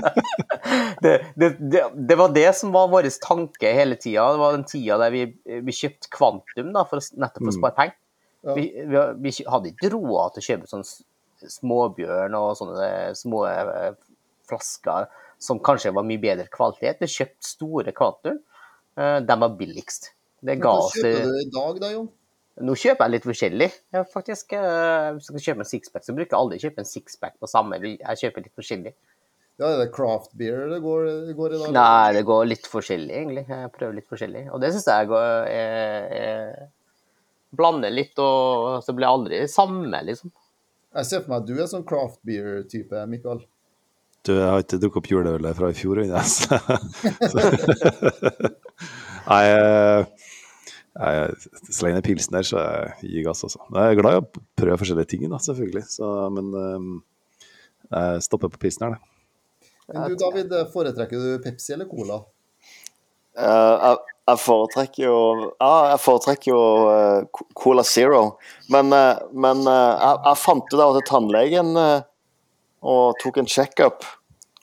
[1.04, 4.30] det, det, det, det var det som var vår tanke hele tida.
[4.32, 5.26] Det var den tida der vi,
[5.66, 7.98] vi kjøpte Kvantum da, for, nettopp for å spare penger.
[8.48, 8.54] Ja.
[8.56, 10.86] Vi, vi, vi hadde ikke råd til å kjøpe sånn
[11.58, 13.90] småbjørn og sånne små eh,
[14.48, 17.00] flasker som kanskje var mye bedre kvalitet.
[17.00, 18.40] Vi kjøpte store Kvantum.
[18.96, 20.14] Eh, De var billigst.
[20.40, 22.08] Det ga Hva oss det kjøper du i dag, da, Jon?
[22.60, 24.52] Nå kjøper jeg litt forskjellig, Jeg faktisk.
[24.52, 27.46] Eh, Hvis jeg skal kjøpe en sixpack, så bruker jeg aldri kjøpe en sixpack på
[27.50, 27.74] samme.
[27.80, 28.92] Jeg kjøper litt forskjellig.
[29.60, 31.72] Ja, det er det craft beer det går, det går i dag?
[31.76, 33.44] Nei, det går litt forskjellig, egentlig.
[33.48, 34.44] Jeg prøver litt forskjellig.
[34.54, 35.66] Og det syns jeg går jeg,
[36.16, 36.68] jeg
[37.60, 40.30] Blander litt, og så blir jeg aldri samme, liksom.
[40.94, 43.40] Jeg ser for meg at du er sånn craft beer-type, Mikael.
[44.26, 46.20] Du, jeg har ikke drukket opp juleølet fra i fjor ennå.
[49.30, 50.00] Nei, eh,
[50.96, 53.62] så lenge det er pilsen der, så gir jeg gir gass, altså.
[53.76, 55.84] Jeg er glad i å prøve forskjellige ting, da, selvfølgelig.
[55.92, 56.90] Så, men eh,
[57.94, 59.06] jeg stopper på pilsen her, det.
[59.90, 62.20] Men du, David, foretrekker du Pepsi eller Cola?
[63.38, 63.96] Uh, jeg,
[64.28, 65.18] jeg foretrekker jo
[65.60, 68.20] Ja, jeg foretrekker jo uh, Cola Zero.
[68.70, 74.06] Men, uh, men jeg, jeg fant ut av til tannlegen og tok en checkup.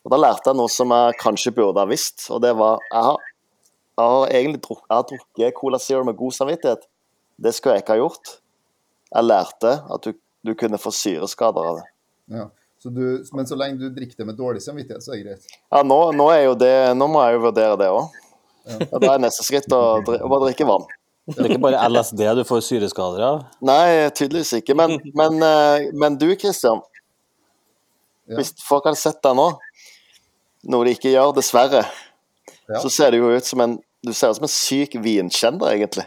[0.06, 3.04] Og da lærte jeg noe som jeg kanskje burde ha visst, og det var Jeg
[3.10, 3.28] har,
[3.98, 6.86] jeg har egentlig drukket, jeg har drukket Cola Zero med god samvittighet.
[7.38, 8.34] Det skulle jeg ikke ha gjort.
[9.10, 10.14] Jeg lærte at du,
[10.46, 11.88] du kunne få syreskader av det.
[12.38, 12.46] Ja.
[12.78, 13.02] Så du,
[13.34, 15.48] men så lenge du drikker det med dårlig samvittighet, så er det greit.
[15.74, 18.20] Ja, nå, nå, er jo det, nå må jeg jo vurdere det òg.
[18.92, 20.86] Da er neste skritt å, å bare drikke vann.
[21.28, 23.40] Det er ikke bare LSD du får syreskader av.
[23.66, 24.76] Nei, tydeligvis ikke.
[24.78, 26.84] Men, men, eh, men du, Christian.
[28.28, 28.38] Ja.
[28.38, 29.50] Hvis folk hadde sett deg nå,
[30.72, 31.84] noe de ikke gjør, dessverre,
[32.68, 32.82] Ja.
[32.84, 36.06] så ser du jo ut som en du ser ut som en syk vinkjender, egentlig.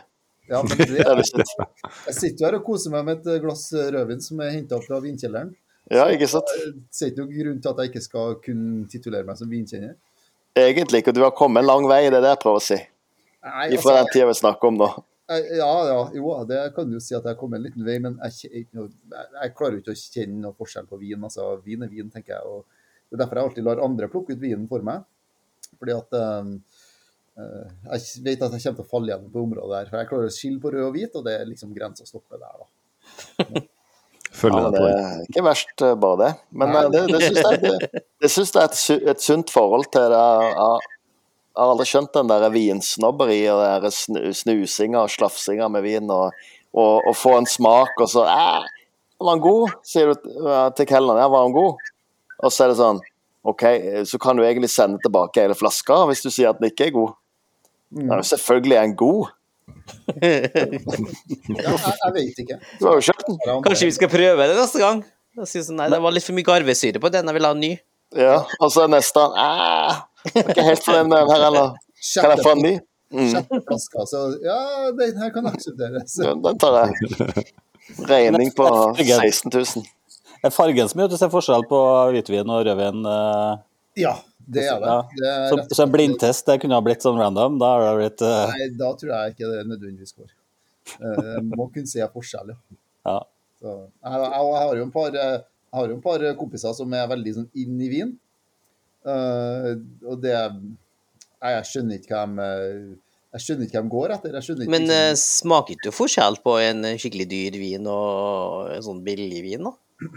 [0.50, 4.22] Ja, men det, er jeg sitter jo her og koser meg med et glass rødvin
[4.24, 5.52] som er henta fra vinkjelleren.
[5.90, 6.50] Ja, ikke sant?
[6.54, 9.94] Det er ikke noen grunn til at jeg ikke skal kunne titulere meg som vinkjenner.
[10.58, 11.14] Egentlig ikke.
[11.14, 12.78] Du har kommet en lang vei, det er det jeg prøver å si.
[13.46, 14.88] Nei, Ifra den altså, tida vi snakker om nå.
[15.30, 18.18] ja, ja, jo, det kan du si at jeg har kommet en liten vei, men
[18.26, 21.26] jeg, jeg, jeg klarer jo ikke å kjenne noe forskjell på vin.
[21.30, 22.44] Altså, vin er vin, tenker jeg.
[22.44, 22.66] og
[23.08, 25.06] Det er derfor jeg alltid lar andre plukke ut vinen for meg.
[25.78, 26.79] Fordi at um, eh,
[27.36, 29.90] jeg vet at jeg kommer til å falle igjen på området der.
[29.90, 32.40] For jeg klarer å skille på rød og hvit, og det er liksom grensa stopper
[32.42, 33.60] der, da.
[34.40, 36.30] Følger Ja, det er ikke verst, eh, bare det.
[36.54, 36.82] Men Nei.
[36.84, 40.06] eh, det, det syns jeg, det, det synes jeg er et, et sunt forhold til
[40.12, 40.20] det.
[40.20, 40.88] Jeg har-
[41.60, 46.06] aldri skjønt den der vinsnobberiet og den snusinga og slafsinga med vin.
[46.14, 46.30] Og,
[46.72, 48.68] og, og få en smak, og så eh,
[49.20, 49.74] Var han god?
[49.84, 51.20] sier du eh, til kelneren.
[51.20, 51.82] Ja, var han god?
[52.40, 53.02] Og så er det sånn
[53.50, 53.62] OK,
[54.08, 56.94] så kan du egentlig sende tilbake hele flaska hvis du sier at den ikke er
[56.96, 57.14] god.
[57.90, 59.30] Ja, selvfølgelig er den god.
[60.20, 62.56] Ja, jeg, jeg vet ikke.
[62.80, 63.38] Du har jo kjøpt den.
[63.64, 65.00] Kanskje vi skal prøve det neste gang?
[65.40, 67.28] Jeg synes, nei, det var litt for mye garvesyre på den.
[67.30, 67.72] Jeg vil ha en ny.
[68.18, 69.98] Ja, og så er neste eh,
[70.34, 71.68] jeg er ikke helt fornøyd med den her heller.
[72.18, 72.72] Kan jeg få en ny?
[73.10, 73.60] Mm.
[73.66, 74.56] Flaska, så ja,
[74.98, 76.16] den her kan aksepteres.
[76.22, 77.44] Ja, Den tar jeg.
[78.10, 78.66] Regning på
[78.98, 79.86] 16 000.
[80.46, 81.80] Er fargen som gjør at du ser forskjell på
[82.14, 83.00] hvitvin og rødvin?
[83.06, 83.54] eh,
[84.02, 84.14] Ja,
[84.56, 84.90] det er det.
[84.92, 84.98] Ja.
[85.20, 87.58] det er Så, rett- så en blindtest det kunne ha blitt sånn random?
[87.62, 88.54] Da har det blitt uh...
[88.54, 90.32] Nei, da tror jeg ikke det nødvendigvis går.
[90.98, 92.80] Uh, må kunne se forskjell, ja.
[93.08, 93.18] Ja.
[93.60, 95.38] Så, jeg, jeg, jeg har jo en par, eh,
[95.70, 98.14] jeg har jo en par kompiser som er veldig sånn inn i vin.
[99.04, 99.74] Uh,
[100.08, 100.36] og det
[101.40, 102.90] jeg skjønner ikke hva de eh,
[103.30, 104.36] Jeg skjønner ikke hva de går etter.
[104.36, 108.84] Jeg ikke Men eh, smaker ikke du forskjell på en skikkelig dyr vin og en
[108.84, 110.10] sånn billig vin, da?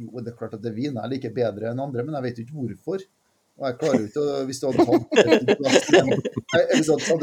[0.00, 2.40] Jo, det er klart at det vin jeg liker bedre enn andre, men jeg vet
[2.40, 3.04] jo ikke hvorfor.
[3.60, 5.02] Og jeg klarer jo ikke å Hvis du hadde tatt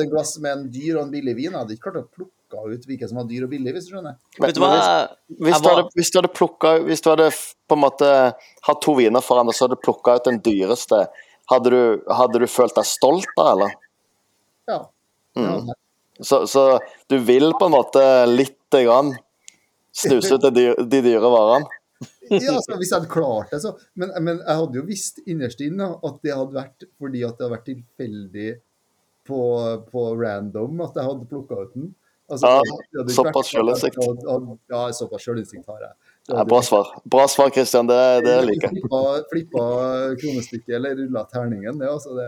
[0.03, 2.07] et glass med en, hvis dyr og en billig vin, jeg hadde ikke klart å
[2.19, 2.35] plukke
[2.69, 4.15] ut hvilken som var dyr og billig, hvis du skjønner.
[4.41, 4.69] Vet du hva?
[5.29, 7.27] Hvis du, hadde, var- hvis du hadde plukka Hvis du hadde
[7.69, 8.11] på en måte
[8.69, 11.03] hatt to viner foran deg, så hadde du plukka ut den dyreste.
[11.49, 11.81] Hadde du,
[12.13, 13.75] hadde du følt deg stolt da, eller?
[14.69, 14.79] Ja.
[15.37, 15.69] Mm.
[16.21, 16.63] Så, så
[17.09, 19.13] du vil på en måte lite grann
[19.95, 21.69] snuse ut de, de dyre varene?
[22.29, 25.59] Ja, altså, hvis jeg hadde klart det, så men, men jeg hadde jo visst innerst
[25.65, 28.49] inne at det hadde vært fordi at det hadde vært tilfeldig
[29.27, 29.39] på,
[29.91, 31.89] på random at jeg hadde plukka ut den.
[32.29, 35.93] Altså, Ja, såpass at- at- Ja, såpass sjølinnsikt har jeg.
[36.29, 36.91] Ja, bra svar.
[37.09, 37.87] Bra svar, Christian.
[37.89, 38.75] Det, det liker jeg.
[38.83, 39.63] Flippa, flippa
[40.21, 41.79] kronestykket eller rulla terningen.
[41.81, 42.27] Det, altså, det,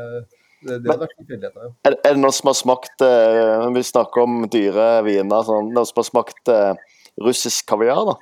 [0.65, 1.69] det, det hadde vært tilfeldigheter.
[1.85, 5.45] Er, er det noen som har smakt eh, Vi snakker om dyre viner.
[5.45, 6.73] Sånn, noen som har smakt eh,
[7.21, 8.17] russisk kaviar, da?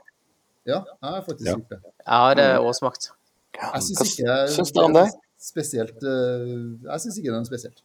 [0.68, 1.56] Ja, jeg har faktisk Ja.
[1.56, 1.80] gjort det.
[1.84, 3.12] Jeg har òg smakt.
[3.60, 5.08] Jeg syns ikke syns dere om det?
[5.40, 6.48] spesielt eh,
[6.84, 7.82] Jeg syns ikke det er noe spesielt.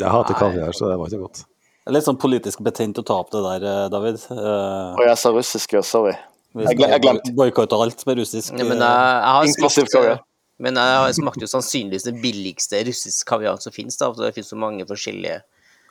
[0.00, 1.44] Jeg hater kaviar, så det var ikke godt.
[1.84, 4.16] Det er litt sånn politisk betent å ta opp det der, eh, David.
[4.32, 5.82] Eh, Og jeg sa russisk, ja.
[5.82, 6.14] Sorry.
[6.54, 7.34] Jeg jeg glemte.
[7.34, 8.52] boikotte alt er russisk.
[8.54, 10.20] Ja, men jeg, jeg har smakt kaviar.
[10.58, 13.96] Men jeg har smakt jo sannsynligvis det billigste russisk kaviar som finnes.
[13.98, 15.40] da, for Det finnes så mange forskjellige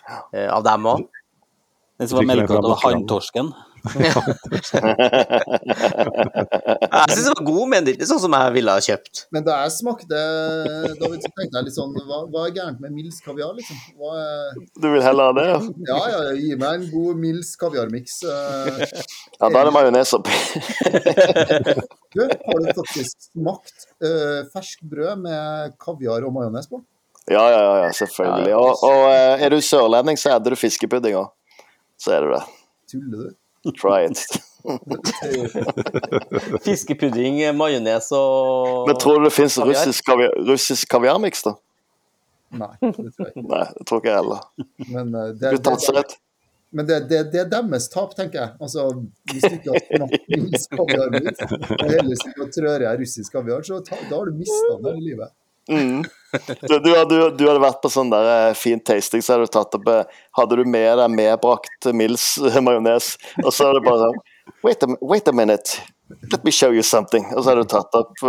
[0.10, 1.04] uh, av dem òg.
[2.00, 2.84] Den som var melka av Bakkeland.
[2.84, 3.54] hanntorsken.
[3.84, 3.92] Jeg
[7.12, 9.28] syns det var god, men det er ikke sånn som jeg ville ha kjøpt.
[9.36, 10.16] Men da jeg smakte
[11.02, 13.78] David, så tenkte jeg litt sånn Hva, hva er gærent med Mils kaviar, liksom?
[14.00, 15.48] Hva er, Du vil heller ha det?
[15.90, 18.16] Ja, ja, ja, gi meg en god Mils kaviarmiks.
[18.24, 18.32] Uh,
[19.42, 20.36] ja da er det majones oppi.
[22.14, 26.78] Du, har du faktisk smakt uh, ferskt brød med kaviar og majones på?
[27.26, 28.54] Ja, ja, ja, selvfølgelig.
[28.54, 31.28] Og, og uh, er du sørlending, så er du fiskepudding òg.
[32.04, 32.44] Så er det det.
[32.92, 33.28] Tuller du?
[33.80, 34.20] Try it.
[36.64, 41.54] Fiskepudding, majones og Men tror du det fins russisk, kaviar, russisk kaviarmiks, da?
[42.60, 43.48] Nei, det tror jeg ikke.
[43.50, 44.40] Nei, det tror ikke jeg heller.
[44.90, 46.04] Men, uh, det, det,
[46.74, 48.50] men det, det, det er deres tap, tenker jeg.
[48.60, 48.80] Altså,
[49.32, 49.82] hvis du ikke har
[50.36, 51.40] Mils kaviarmiks,
[51.80, 54.94] og heller sitter og trør i russisk kaviar, så ta, da har du mista det
[55.00, 55.30] i livet.
[55.72, 56.02] Mm.
[56.70, 59.54] Du, du, du, du hadde vært på sånn der eh, fin tasting, så hadde du
[59.54, 60.04] tatt opp eh,
[60.40, 64.22] Hadde du med deg medbrakt Mills eh, majones, og så er det bare sånn
[64.66, 65.78] wait a, wait a minute,
[66.32, 67.26] let me show you something.
[67.36, 68.24] Og så hadde du tatt opp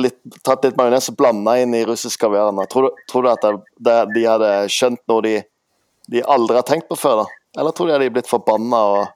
[0.00, 2.50] litt, tatt litt majones og blanda inn i russisk kaviar.
[2.72, 3.52] Tror, du- tror du at det,
[3.88, 5.34] det, de hadde skjønt noe de,
[6.10, 7.22] de aldri har tenkt på før?
[7.24, 7.26] da?
[7.60, 9.06] Eller tror du de hadde blitt forbanna og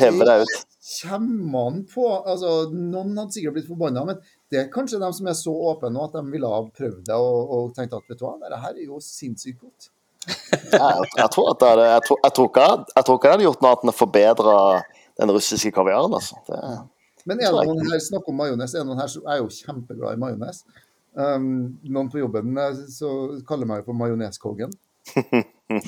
[0.00, 0.56] hevet det ut?
[0.92, 4.18] Kommer an på altså, Noen hadde sikkert blitt forbanna, men
[4.52, 7.16] det er kanskje de som er så åpne nå at de ville ha prøvd det
[7.16, 9.88] og, og tenkt at vet du hva, dette her er jo sinnssykt godt.
[10.72, 13.46] Jeg, jeg, tror at det jeg, tror, jeg, tror ikke, jeg tror ikke det hadde
[13.48, 14.56] gjort noe at den forbedra
[15.18, 16.14] den russiske kaviaren.
[16.14, 16.38] altså.
[16.46, 16.60] Det,
[17.26, 18.74] Men er det noen her snakker om majones?
[18.74, 20.62] Er det noen her som er jo kjempeglad i majones?
[21.18, 21.48] Um,
[21.82, 23.10] noen på jobben eh, så
[23.48, 24.70] kaller meg for majoneskongen.
[25.70, 25.78] Uh,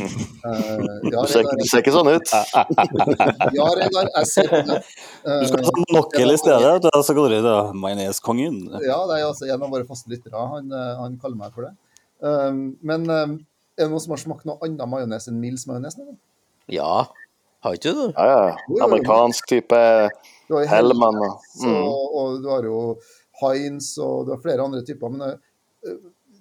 [1.10, 2.30] ja, du, ser, du ser ikke sånn ut.
[3.58, 4.78] ja, Reidar, jeg ser det.
[5.24, 8.62] Du skal ha nokkel i stedet, og så går det majoneskongen.
[8.84, 10.46] ja, det er altså en av våre faste lyttere.
[10.54, 11.74] Han, eh, han kaller meg for det.
[12.87, 13.37] Men er
[13.82, 15.98] det noen som har smakt noe annet majones enn Mills majones?
[16.72, 17.04] Ja,
[17.64, 18.04] har ikke du?
[18.12, 18.84] Ja, ja.
[18.84, 19.78] Amerikansk type
[20.52, 21.87] og mm.
[21.88, 22.80] og, og du har jo
[23.40, 25.08] Heinz og du har flere andre typer.
[25.08, 25.94] Men uh,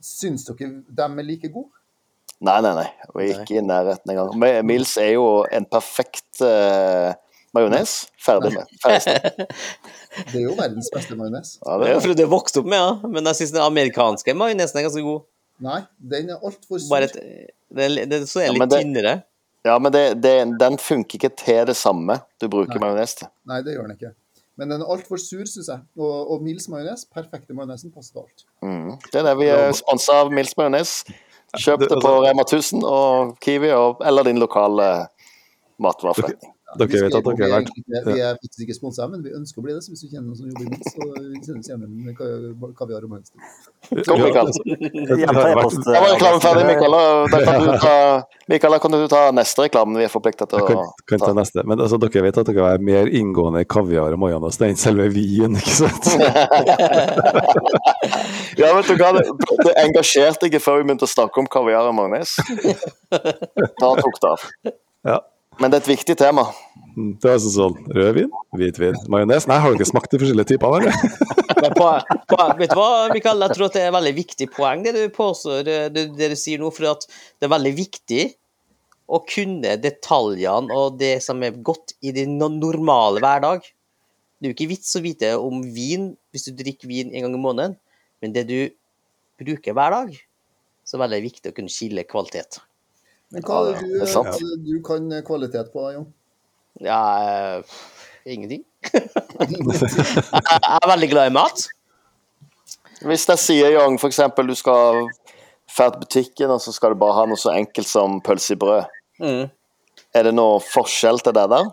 [0.04, 1.72] syns dere de er like gode?
[2.44, 2.88] Nei, nei, nei.
[3.16, 4.34] Vi er ikke i nærheten engang.
[4.42, 7.14] Men Mills er jo en perfekt uh,
[7.56, 7.94] majones.
[8.20, 8.72] Ferdig med.
[8.84, 9.16] Ferdig.
[10.32, 11.56] Det er jo verdens beste majones.
[11.62, 12.90] Ja, Det det er jo fordi du har vokst opp med ja.
[13.16, 15.22] men jeg syns den amerikanske majonesen er ganske god.
[15.64, 15.78] Nei,
[16.16, 16.90] den er altfor sur.
[16.92, 17.16] Bare et,
[17.72, 19.16] det, det, så er den men litt det- tynnere.
[19.64, 23.30] Ja, men det, det, den funker ikke til det samme du bruker majones til.
[23.48, 24.12] Nei, det gjør den ikke.
[24.60, 25.80] Men den er altfor sur, syns jeg.
[25.96, 28.44] Og, og Mils majones, perfekte majonesen, passer til alt.
[28.62, 28.90] Mm.
[29.08, 30.98] Det er det vi er sponsa av Mills majones.
[31.60, 35.08] Kjøp det på Rema 1000 og Kiwi eller din lokale
[35.82, 36.53] matvareforretning.
[36.80, 37.70] Dere vet at dere har er vært
[38.08, 39.82] Vi er faktisk ikke sponsa, men vi ønsker å bli det.
[39.86, 41.02] Så hvis du kjenner noen som jobber i så
[41.48, 43.30] sendes gjerne en kaviar og magnus.
[44.08, 44.50] Kom, Mikael.
[44.54, 46.98] Da var reklamen ferdig, Mikael.
[47.34, 47.96] Da kan du ta,
[48.52, 50.78] Mikael, kan du ta neste reklame vi er forplikta til å kan,
[51.10, 51.36] kan ta ta.
[51.42, 51.66] neste.
[51.70, 55.10] Men altså, dere vet at dere er mer inngående i kaviar og majones enn selve
[55.14, 56.06] vinen, ikke sant?
[58.58, 59.24] Ja, vet du hva, det,
[59.66, 62.36] det engasjerte ikke før vi begynte å snakke om kaviar og majones.
[63.10, 64.50] Da tok det av.
[65.10, 65.20] Ja.
[65.60, 66.48] Men det er et viktig tema.
[66.94, 69.48] Det er altså sånn rødvin, hvitvin, majones.
[69.50, 71.24] Nei, har dere smakt de forskjellige typene, eller?
[71.64, 71.88] Men på,
[72.30, 74.94] på, vet du hva, Mikael, jeg tror at det er et veldig viktig poeng det
[74.98, 76.72] du påstår, det, det du sier nå.
[76.76, 78.26] For at det er veldig viktig
[79.14, 83.64] å kunne detaljene og det som er godt i din normale hverdag.
[83.64, 87.38] Det er jo ikke vits å vite om vin hvis du drikker vin en gang
[87.38, 87.76] i måneden,
[88.24, 88.60] men det du
[89.40, 90.14] bruker hver dag,
[90.84, 92.60] så er det veldig viktig å kunne skille kvalitet.
[93.34, 95.88] Men hva er det Ja, du, det er hva er det du kan kvalitet på,
[95.96, 96.10] Jon?
[96.84, 97.00] Ja,
[97.58, 97.78] eh,
[98.26, 98.64] ingenting.
[98.94, 101.66] jeg er veldig glad i mat.
[103.04, 104.22] Hvis jeg sier, Young, f.eks.
[104.38, 105.04] du skal
[105.74, 108.60] dra til butikken, og så skal du bare ha noe så enkelt som pølse i
[108.60, 108.94] brød.
[109.24, 109.50] Mm.
[110.14, 111.72] Er det noe forskjell til det der?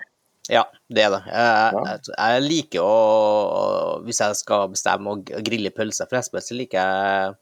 [0.51, 1.21] Ja, det er det.
[1.29, 6.57] Jeg, jeg, jeg liker å Hvis jeg skal bestemme å grille pølser, for jeg så
[6.57, 7.37] liker jeg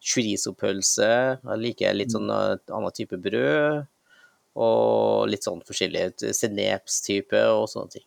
[0.00, 1.10] chorizo-pølse.
[1.44, 3.86] Jeg liker litt sånn eh, annen type brød.
[4.60, 8.06] Og litt sånn forskjellig senepstype og sånne ting.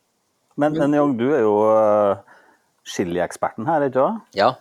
[0.59, 2.19] Men, men du er jo uh,
[2.85, 4.27] chilieksperten her, ikke sant?
[4.37, 4.51] Ja.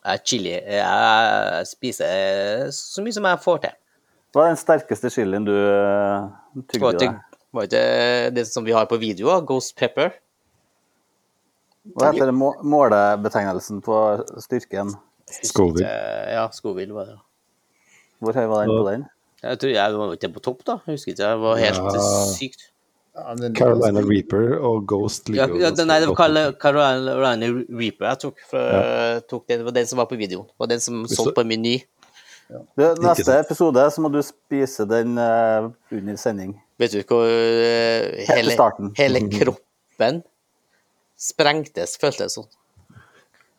[0.00, 3.78] Jeg chili Jeg spiser så mye som jeg får til.
[4.34, 5.54] Hva er den sterkeste chilien du
[6.70, 7.20] tygde i deg?
[7.50, 10.12] var ikke det som vi har på video, Ghost Pepper?
[11.96, 13.96] Hva heter det målebetegnelsen på
[14.42, 14.92] styrken?
[15.46, 15.86] Scoville.
[15.86, 17.18] Eh, Ja, Scoville var det.
[18.20, 19.06] Hvor høy var den på den?
[19.40, 20.76] Jeg tror jeg var ikke på topp, da.
[20.86, 21.22] Jeg husker ikke.
[21.22, 22.02] Det var helt Ja.
[22.34, 22.66] sykt.
[23.16, 28.44] Ja, Carolina Reaper og Ghost Ja, ligger ja, nei, det var Carolina Reaper jeg tok.
[28.50, 30.46] For, tok den, det var den som var på videoen.
[30.46, 31.80] Det var den som solgte på Meny.
[32.50, 32.94] Ja.
[32.98, 36.56] neste episode så må du spise den uh, under sending.
[36.78, 38.56] Vet du hvor uh, hele,
[38.98, 40.22] hele kroppen
[41.20, 42.48] sprengtes, føltes det sånn.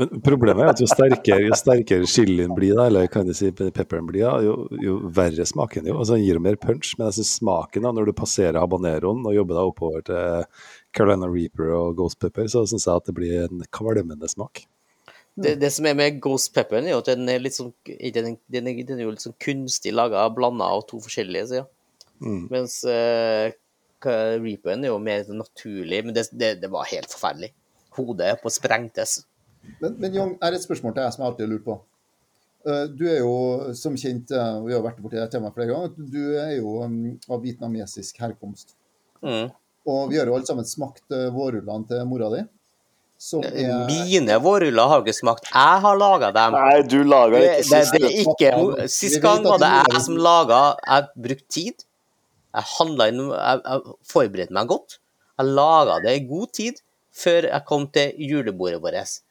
[0.02, 3.52] Men problemet er at jo sterkere, jo sterkere chilien blir, da, eller kan du si
[3.54, 6.00] pepperen blir, da, jo, jo verre smaker den jo.
[6.02, 9.28] Altså, den gir jo mer punch, men jeg synes smaken da, når du passerer habaneroen
[9.30, 10.50] og jobber deg oppover til
[10.98, 14.66] Carolina Reaper og Ghost Pepper, så syns jeg at det blir en kvalmende smak.
[15.38, 18.36] Det, det som er med Ghost Pepperen, er jo at den er litt sånn den,
[18.52, 21.70] den, er, den er jo litt sånn kunstig laga, blanda av to forskjellige sider.
[22.22, 22.46] Mm.
[22.52, 23.54] Mens uh,
[24.02, 27.54] Reaperen er jo mer naturlig, men det, det, det var helt forferdelig.
[27.96, 29.22] Hodet på sprengtes.
[29.82, 31.78] Men, men Jong, er et spørsmål til jeg som jeg alltid har lurt på.
[32.67, 33.34] Eh, Du er jo
[33.78, 36.80] som kjent, eh, og vi har vært borti det temaet flere ganger, du er jo
[36.86, 36.97] um,
[37.30, 38.76] av vietnamesisk herkomst.
[39.26, 39.52] Mm.
[39.91, 42.43] Og vi har jo alle sammen smakt uh, vårrullene til mora di.
[43.21, 45.50] Som er Mine vårruller har ikke smakt.
[45.54, 46.56] Jeg har laga dem.
[46.58, 47.93] Nei, du lager Det, det ikke det, sist.
[47.93, 51.86] det er ikke Sist gang var det jeg som laga Jeg brukte tid.
[52.58, 54.97] Jeg handla inn Jeg, jeg forberedte meg godt.
[55.38, 56.82] Jeg laga det i god tid
[57.21, 59.21] før jeg kom til julebordet vårt.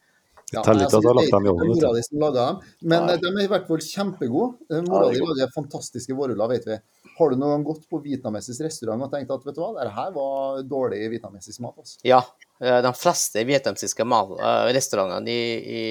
[0.50, 2.40] Ja, teller ikke at du har lagt dem i er ovnen, Mora di som lager
[2.40, 2.70] dem.
[2.90, 3.16] Men Nei.
[3.22, 4.48] de er i hvert fall kjempegode.
[4.66, 6.78] Eh, Mora di lager fantastiske vårruller, vet vi.
[7.20, 9.92] Har du noen gang gått på vietnamesisk restaurant og tenkt at vet du hva, dette
[9.94, 11.76] her var dårlig vietnamesisk mat?
[11.78, 12.00] Altså.
[12.08, 12.18] Ja.
[12.58, 15.44] eh, De fleste vietnamesiske eh, restaurantene i,
[15.78, 15.84] i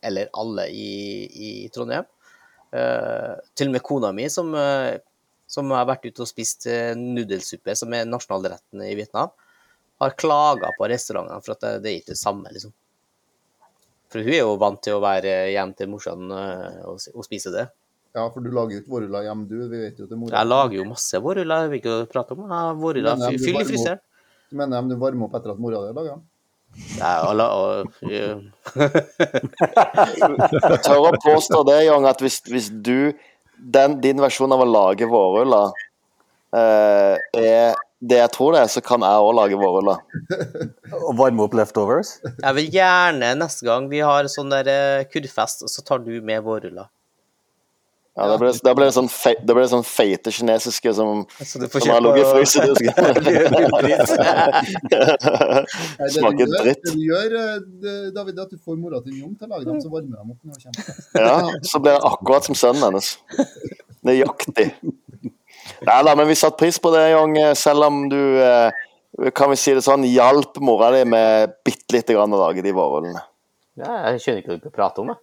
[0.00, 0.88] Eller alle i,
[1.26, 2.08] i Trondheim.
[2.72, 4.96] eh, til og med kona mi, som, eh,
[5.46, 9.28] som har vært ute og spist eh, nudelsuppe, som er nasjonalretten i Vietnam,
[10.00, 12.72] har klaga på restaurantene for at det, det er ikke det samme, liksom.
[14.16, 17.50] For hun er jo vant til å være hjemme til morsan eh, og, og spise
[17.52, 17.66] det.
[18.16, 19.58] Ja, for du lager jo ikke vårruller hjemme, du.
[19.68, 20.32] Vi vet jo til mora.
[20.38, 22.46] Jeg lager jo masse vårruller, jeg vil ikke prate om.
[22.48, 24.00] Jeg Vårruller Men, du fyll i fryseren.
[24.48, 26.24] Du mener de du varmer opp etter at mora di har laga dem?
[26.96, 27.12] Ja.
[30.64, 33.12] Jeg tør å påstå det, Young, at hvis, hvis du
[33.56, 35.76] den, Din versjon av å lage vårruller
[36.56, 39.96] eh, er det jeg tror det er, så kan jeg òg lage vårruller.
[40.98, 42.18] Og varme opp leftovers?
[42.26, 46.44] Jeg vil gjerne neste gang vi har sånn der eh, kurvfest, så tar du med
[46.44, 46.86] vårruller.
[48.16, 51.28] Ja, da blir det, da blir det sånn, fe, det ble sånn feite kinesiske som,
[51.44, 51.60] som
[51.92, 52.96] har ligget i frysedisken.
[56.14, 56.80] Smaker dritt.
[56.80, 57.60] det du gjør, eh,
[58.16, 60.32] David, er at du får mora til Jon til å lage dem, så varmer de
[60.32, 60.80] opp når hun kommer.
[61.12, 63.20] Ja, så blir det akkurat som sønnen hennes.
[64.08, 64.72] Nøyaktig.
[65.84, 69.58] Nei da, men vi satte pris på det, Young, selv om du eh, kan vi
[69.60, 73.22] si det sånn, hjalp mora di med bitte lite grann å lage de vårrullene.
[73.76, 75.12] Ja, jeg skjønner ikke hva du prater om.
[75.12, 75.22] Jeg.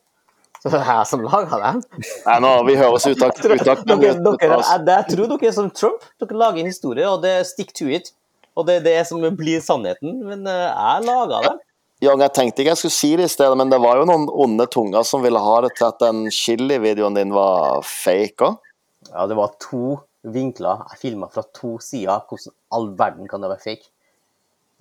[0.64, 1.80] Så det er jeg som lager dem.
[2.24, 3.42] Nei, nå, vi høres utakt.
[3.44, 6.06] utakt Dere, dere, jeg, jeg tror dere er som Trump.
[6.22, 8.14] Dere lager en historie, og det er stick to it.
[8.54, 10.22] Og det er det som blir sannheten.
[10.24, 11.60] Men eh, jeg laga dem.
[12.04, 14.26] Young, jeg tenkte ikke jeg skulle si det i stedet, men det var jo noen
[14.46, 18.74] onde tunger som ville ha det til at den chili-videoen din var fake òg.
[19.12, 20.84] Ja, det var to vinkler.
[20.94, 22.24] Jeg filma fra to sider.
[22.30, 23.90] Hvordan all verden kan det være fake?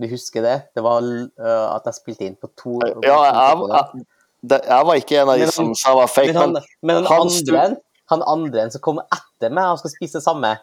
[0.00, 0.56] Du husker det?
[0.74, 4.04] Det var uh, at jeg spilte inn på to Ja, jeg, jeg,
[4.50, 6.62] det- jeg var ikke en av de Men som sa var fake, Men han, men,
[6.82, 7.76] men han, han andre,
[8.10, 10.56] han andre som kom etter meg og skal spise det samme,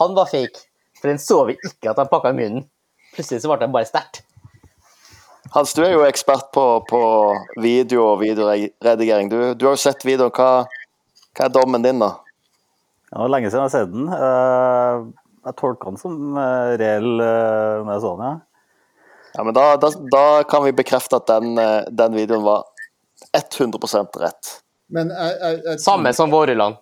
[0.00, 0.64] han var fake.
[1.00, 2.64] For den så vi ikke at han pakka i munnen.
[3.14, 4.22] Plutselig så ble det bare sterkt.
[5.54, 6.98] Hans, du er jo ekspert på, på
[7.62, 9.30] video og videoredigering.
[9.32, 10.32] Du, du har jo sett videoen.
[10.34, 10.64] Hva,
[11.38, 12.10] hva er dommen din, da?
[13.08, 14.08] Det var lenge siden jeg har sett den.
[14.12, 18.36] Eh, Jeg tolka den som eh, reell eh, når jeg så den, ja.
[19.36, 22.64] Ja, men da, da, da kan vi bekrefte at den, eh, den videoen var
[23.36, 23.78] 100
[24.20, 24.52] rett.
[24.92, 26.80] Men jeg, jeg, jeg, Samme som Våreland.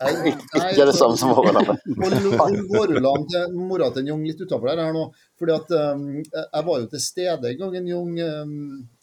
[0.00, 1.74] Ikke det samme som Våreland.
[2.72, 5.08] Vårrullene til mora til Jong litt utafor der her nå.
[5.38, 8.54] Fordi at um, jeg var jo til stede en gang en Jung um,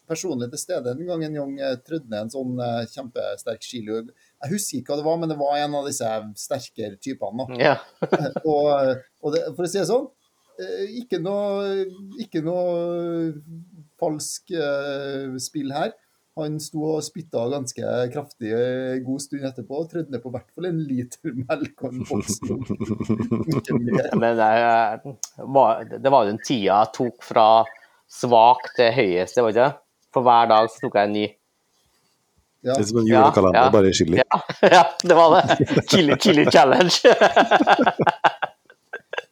[0.09, 4.01] personlig til stede en gang en Jong eh, trødde ned en sånn uh, kjempesterk chili.
[4.43, 7.47] Jeg husker ikke hva det var, men det var en av disse sterkere typene.
[7.67, 7.77] Ja.
[8.47, 8.67] Og,
[9.23, 10.09] og det, for å si det sånn,
[10.61, 11.88] eh, ikke noe,
[12.21, 13.31] ikke noe
[13.99, 15.95] falsk eh, spill her.
[16.38, 20.51] Han sto og spytta ganske kraftig en god stund etterpå og trødde ned på hvert
[20.53, 22.38] fall en liter melk og en boks.
[24.21, 25.15] Men det,
[25.57, 27.47] var, det var den tida jeg tok fra
[28.07, 29.71] svak til høyest, det ikke?
[30.13, 31.25] For hver dag så tok jeg en ny.
[32.68, 32.74] Ja.
[32.76, 33.72] Det er som en Ja, julekalender, ja.
[33.72, 34.18] bare chili.
[34.20, 34.39] Ja,
[34.76, 35.86] ja det var det.
[35.88, 36.99] Chili, chili challenge.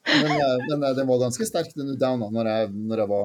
[0.05, 3.23] Men, eh, men eh, den var ganske sterk, den downa, når jeg, når jeg var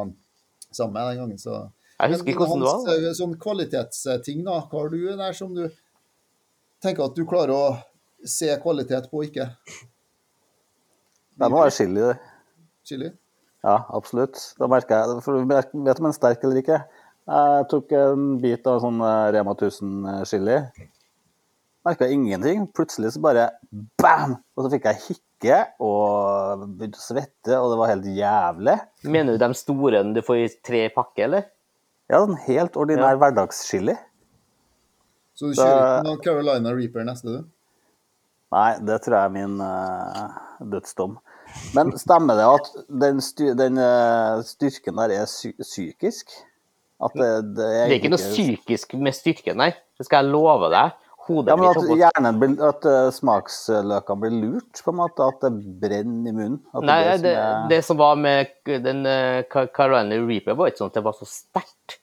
[0.73, 1.39] sammen med den gangen.
[1.39, 1.59] Så.
[2.01, 2.95] Jeg husker ikke hvordan det var.
[2.95, 4.63] Eh, Sånn kvalitetsting, da.
[4.71, 5.67] Hva har du der som du
[6.81, 7.65] tenker at du klarer å
[8.25, 9.51] se kvalitet på, ikke?
[11.41, 12.17] Det må være chili, det.
[12.89, 13.13] Chili?
[13.61, 14.41] Ja, absolutt.
[14.57, 16.81] Da merker jeg For du vet om den er sterk eller ikke.
[17.31, 20.57] Jeg tok en bit av sånn eh, Rema 1000-chili.
[21.87, 22.65] Merka ingenting.
[22.75, 23.47] Plutselig så bare
[24.03, 24.35] bam!
[24.57, 28.75] Og så fikk jeg hikke og begynte å svette, og det var helt jævlig.
[29.07, 31.47] Mener du de store du får i tre pakker, eller?
[32.11, 33.21] Ja, en helt ordinær Ja.
[33.23, 33.95] hverdagschili.
[35.39, 37.49] Så du kjører ikke noe Carolina Reaper neste, du?
[38.51, 40.35] Nei, det tror jeg er min uh,
[40.75, 41.15] dødsdom.
[41.79, 42.71] Men stemmer det at
[43.07, 46.35] den, styr den uh, styrken der er psy psykisk?
[47.01, 49.71] Det, det er, ikke noe psykisk med styrken, nei.
[49.97, 50.97] Det skal jeg love deg.
[51.27, 55.27] Hodet Ja, men at hjernen blir, at eh, smaksløkene blir lurt, på en måte.
[55.31, 56.59] At det brenner i munnen.
[56.85, 58.53] Nei, det, det, som er- det som var med
[58.89, 61.99] den uh, Carolina Reaper, var ikke sånn at det var så sterkt.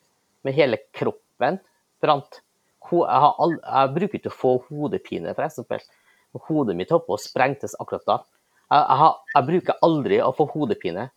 [0.46, 1.60] Med hele kroppen
[2.02, 2.42] brant.
[2.88, 5.82] Jeg, har all jeg bruker ikke å få hodepine, for eksempel.
[6.48, 8.18] Hodet mitt holdt og sprengtes akkurat da.
[8.70, 11.08] Jeg, jeg, har, jeg bruker aldri å få hodepine.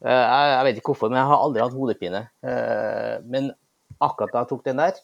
[0.00, 2.20] Eh, jeg, jeg vet ikke hvorfor, men jeg har aldri hatt hodepine.
[2.46, 3.50] Eh, men
[4.00, 5.00] akkurat da jeg tok den der,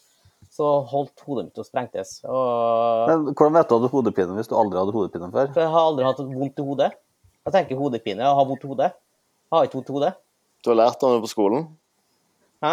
[0.56, 2.20] så holdt hodet mitt og sprengtes.
[2.24, 5.50] Og Men hvordan vet du at du hadde hodepine hvis du aldri hadde hodepine før?
[5.52, 6.90] for jeg har aldri hatt vondt i hodet.
[7.46, 8.92] Jeg tenker hodepine, jeg har vondt i hodet.
[8.96, 10.12] Jeg har ikke vondt i hodet.
[10.64, 11.66] Du har lært om det på skolen?
[12.64, 12.72] Hæ?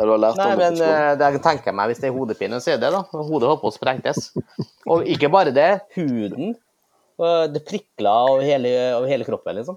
[0.00, 0.98] Ja, du har lært Nei, om det men på skolen.
[1.04, 3.04] eh, det jeg tenker meg, hvis det er hodepine, så er det da.
[3.12, 4.32] Hodet holdt på å sprengtes.
[4.90, 6.56] Og ikke bare det, huden.
[7.54, 9.76] Det prikla over hele, over hele kroppen, liksom.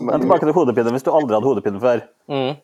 [0.00, 0.90] Men tilbake til hodepine.
[0.94, 2.56] Hvis du aldri hadde hodepine før, Mm.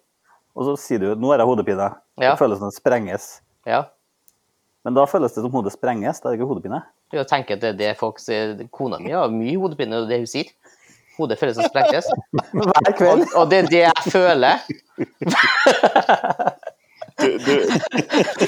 [0.56, 2.30] og så sier du 'nå har jeg hodepine', Ja.
[2.30, 3.40] det føles som det sprenges.
[3.66, 3.82] Ja.
[4.84, 6.82] Men da føles det som hodet sprenges, da er det ikke hodepine.
[7.12, 8.56] Jeg tenker at det er det folk sier.
[8.72, 10.44] Kona mi har mye hodepine, og det hun sier.
[11.18, 12.06] Hodet føles som sprenges.
[12.52, 13.22] Hver kveld.
[13.34, 14.58] Og, og det er det jeg føler.
[17.20, 17.52] Du, du,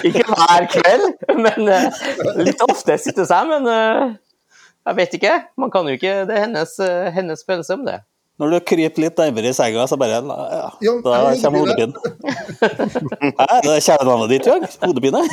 [0.08, 1.04] Ikke hver kveld,
[1.36, 3.48] men uh, litt ofte sitter seg.
[3.50, 4.14] Men eh,
[4.88, 5.34] jeg vet ikke.
[5.60, 7.98] Man kan jo ikke Det er hennes, uh, hennes følelse om det.
[8.42, 10.22] Når du kryper litt nærmere i senga, så bare ja,
[10.82, 11.94] Ja, Da kommer hodepinen.
[13.38, 14.64] Hæ, det er kjælenavnet ditt, Jørg?
[14.82, 15.20] Hodepine?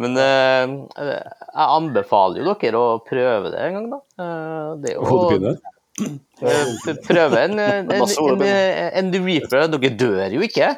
[0.00, 0.64] Men eh,
[1.00, 3.98] jeg anbefaler jo dere å prøve det en gang, da.
[4.20, 5.52] Eh, det er jo- Hodepine.
[6.00, 8.06] Eh, Prøve en, en, en, en,
[9.02, 9.58] en reaper.
[9.74, 10.68] Dere dør jo ikke.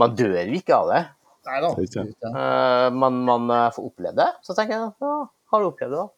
[0.00, 1.02] Man dør jo ikke av det.
[1.46, 1.68] Nei da.
[2.02, 4.30] Eh, man, man eh, får oppleve det.
[4.46, 5.12] Så tenker jeg ja,
[5.52, 6.08] har du opplevd det, da?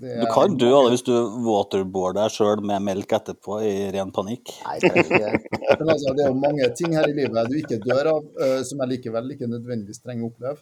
[0.00, 1.12] Det Du er- kan dø av det hvis du
[1.46, 4.50] waterboarder deg sjøl med melk etterpå i ren panikk.
[4.66, 5.78] Nei, det er ikke det.
[5.78, 8.62] Men altså, det er jo mange ting her i livet du ikke dør av, eh,
[8.66, 10.58] som jeg likevel ikke nødvendigvis trenger å oppleve.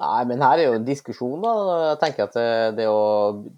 [0.00, 1.50] Nei, men her er jo en diskusjon, da.
[1.90, 3.00] Jeg tenker at det, det å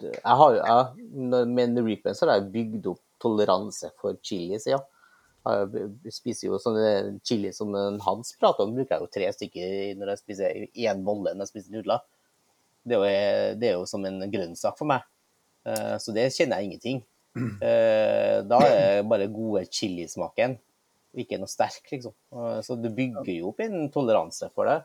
[0.03, 4.83] jeg har, jo- Med en repenser har jeg bygd opp toleranse for chili, sier ja.
[5.47, 10.07] Jeg spiser jo sånne chili som Hans prater om, bruker jeg jo tre stykker når
[10.13, 12.03] jeg spiser én bolle når jeg spiser nudler.
[12.85, 15.05] Det er, jo, det er jo som en grønnsak for meg.
[15.67, 17.03] Eh, Så det kjenner jeg ingenting.
[17.63, 20.59] Eh, Da er det bare gode chilismaken,
[21.17, 22.13] ikke noe sterk, liksom.
[22.35, 24.81] Eh, Så du bygger jo opp en toleranse for det.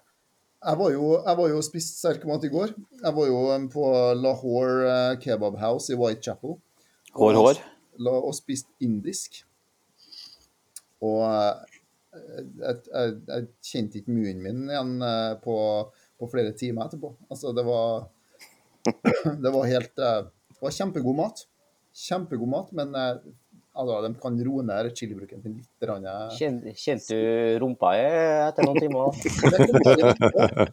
[0.65, 2.71] Jeg var jo, jeg var jo og spiste sterk mat i går.
[3.03, 3.87] Jeg var jo eh, på
[4.21, 6.55] Lahore eh, Kebab House i Whitechapel.
[7.17, 7.59] Hår, hår.
[8.05, 9.41] Og spist indisk.
[11.05, 11.77] Og eh,
[12.17, 15.57] jeg, jeg, jeg kjente ikke munnen min igjen eh, på,
[16.20, 17.11] på flere timer etterpå.
[17.32, 18.07] Altså, det var
[19.43, 20.22] Det var helt eh,
[20.53, 21.43] Det var kjempegod mat.
[21.97, 23.15] Kjempegod mat, men eh,
[23.78, 25.70] altså, de kan roe ned chilibruken til litt.
[25.82, 26.30] eh.
[26.38, 29.05] Kjente, kjente du rumpa etter noen timer?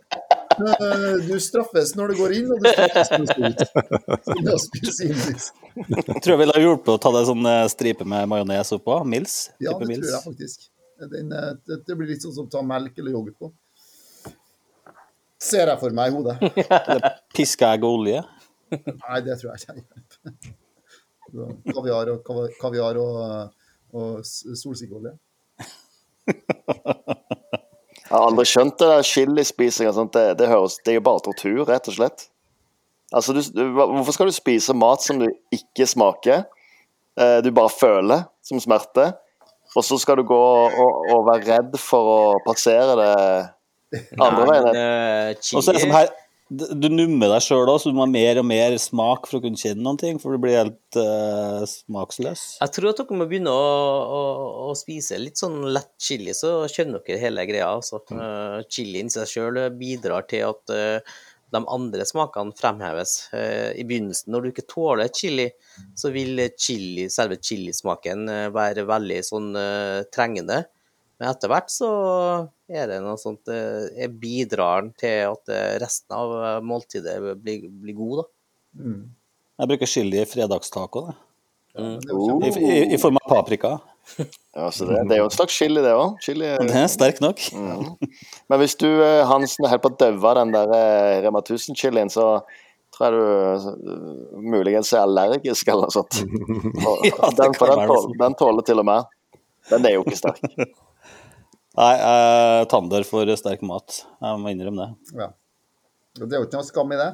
[0.55, 3.59] Eh, Du straffes når du går inn, og du straffes når du skal ut.
[4.95, 5.49] Jeg.
[6.23, 9.01] Tror jeg ville ha hjulpet å ta deg sånn stripe med majones oppå.
[9.09, 9.35] Mils.
[9.59, 10.05] Ja, det Mils.
[10.07, 10.69] tror jeg faktisk.
[11.11, 11.33] Den,
[11.67, 13.51] det, det blir litt sånn som å ta melk eller yoghurt på.
[15.45, 17.11] Ser jeg for meg i hodet.
[17.37, 18.23] Piska egg og olje.
[18.75, 19.85] Nei, det tror jeg ikke
[21.75, 23.53] Kaviar og, kavi- kaviar og,
[23.97, 25.13] og solsikkeolje.
[26.29, 29.93] jeg har aldri skjønt det der chilispisinga.
[30.15, 32.27] Det, det, høres, det er jo bare tortur, rett og slett.
[33.15, 36.47] Altså, du, du, hvorfor skal du spise mat som du ikke smaker?
[37.21, 39.11] Eh, du bare føler som smerte?
[39.75, 43.13] Og så skal du gå og, og være redd for å passere det
[43.93, 44.69] andre veien.
[44.75, 46.13] Eh, Og så er det sånn her,
[46.55, 49.43] du nummer deg sjøl òg, så du må ha mer og mer smak for å
[49.43, 52.43] kunne kjenne noen ting, for du blir helt uh, smaksløs.
[52.61, 53.69] Jeg tror at dere må begynne å,
[54.05, 54.23] å,
[54.69, 57.71] å spise litt sånn lett chili, så skjønner dere hele greia.
[57.73, 58.03] Altså.
[58.13, 61.17] Uh, chilien i seg sjøl bidrar til at uh,
[61.55, 63.17] de andre smakene fremheves.
[63.33, 65.49] Uh, I begynnelsen, når du ikke tåler chili,
[65.97, 70.61] så vil chili, selve chilismaken eh, være veldig sånn eh, trengende.
[71.21, 71.91] Men etter hvert så
[72.67, 77.69] er det noe sånt eh, Jeg bidrar til at eh, resten av eh, måltidet blir,
[77.69, 78.95] blir god, da.
[79.55, 81.17] Jeg bruker chili i fredagstaco, det.
[81.75, 82.39] Oh.
[82.47, 83.77] I, i, I form av paprika.
[84.55, 86.19] Ja, så det, det er jo en slags chili, det òg.
[86.23, 87.41] Chili Det er sterk nok.
[87.55, 88.87] Men hvis du,
[89.27, 90.75] Hansen, er helt på å daue den der
[91.25, 92.37] Rema 1000-chilien, så
[92.95, 96.21] tror jeg du muligens er allergisk eller noe sånt.
[96.87, 99.11] Og Ja, den, den, tåler, den tåler til og med.
[99.71, 100.43] Den er jo ikke sterk.
[101.75, 104.01] Nei, eh, tander for sterk mat.
[104.23, 105.15] Jeg må innrømme det.
[105.19, 105.31] Ja.
[106.21, 107.11] Og Det er jo ikke noe skam i det.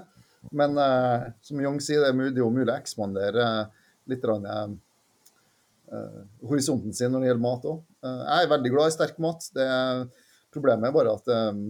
[0.57, 3.89] Men eh, som Young sier, det er, mu- det er jo mulig å ekspandere eh,
[4.13, 7.81] litt rann, eh, horisonten sin når det gjelder mat òg.
[8.05, 9.49] jeg er veldig glad i sterk mat.
[9.57, 9.67] Det,
[10.53, 11.65] problemet er bare at eh,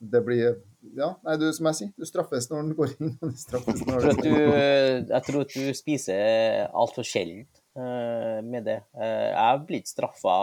[0.00, 0.56] det blir
[0.96, 3.80] Ja, nei, du, som jeg sier, du straffes når den går inn, og du straffes
[3.82, 8.66] Jeg når tror at du du, jeg tror at du spiser altfor sjelden eh, med
[8.66, 8.80] det.
[8.96, 10.36] Eh, jeg blir ikke straffa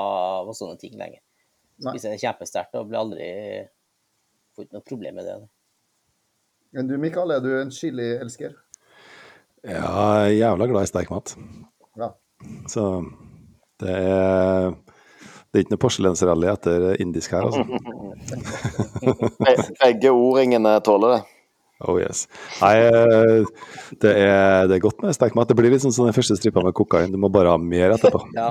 [0.44, 1.22] av sånne ting lenger.
[1.82, 3.30] Spiser kjempesterkt og blir aldri
[4.54, 5.36] Får ikke noe problem med det.
[6.78, 8.54] Men du, Mikael, er du en chilielsker?
[9.66, 9.80] Ja,
[10.28, 11.34] jeg er jævla glad i sterk mat.
[11.98, 12.12] Ja.
[12.70, 12.84] Så
[13.82, 17.62] det er Det er ikke noe porselensrally etter indisk her, altså.
[19.82, 21.33] Begge O-ringene tåler det.
[21.84, 22.28] Oh yes.
[22.62, 23.44] Nei, eh,
[24.00, 25.50] det er, det er godt med sterk mat.
[25.50, 27.12] Det blir litt sånn som den første strippa med kokain.
[27.12, 28.24] Du må bare ha mer etterpå.
[28.34, 28.50] Ja.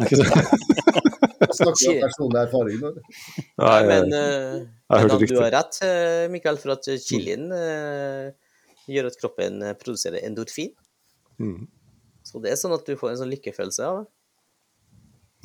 [1.52, 2.90] Snakker du om personlig erfaring nå?
[3.60, 7.48] Nei, men eh, jeg hørte men at du har rett, eh, Mikael, for at chilien
[7.50, 8.30] uh,
[8.88, 10.70] gjør at kroppen eh, produserer endorfin.
[11.42, 11.66] Mm.
[12.26, 14.08] Så det er sånn at du får en sånn lykkefølelse av det.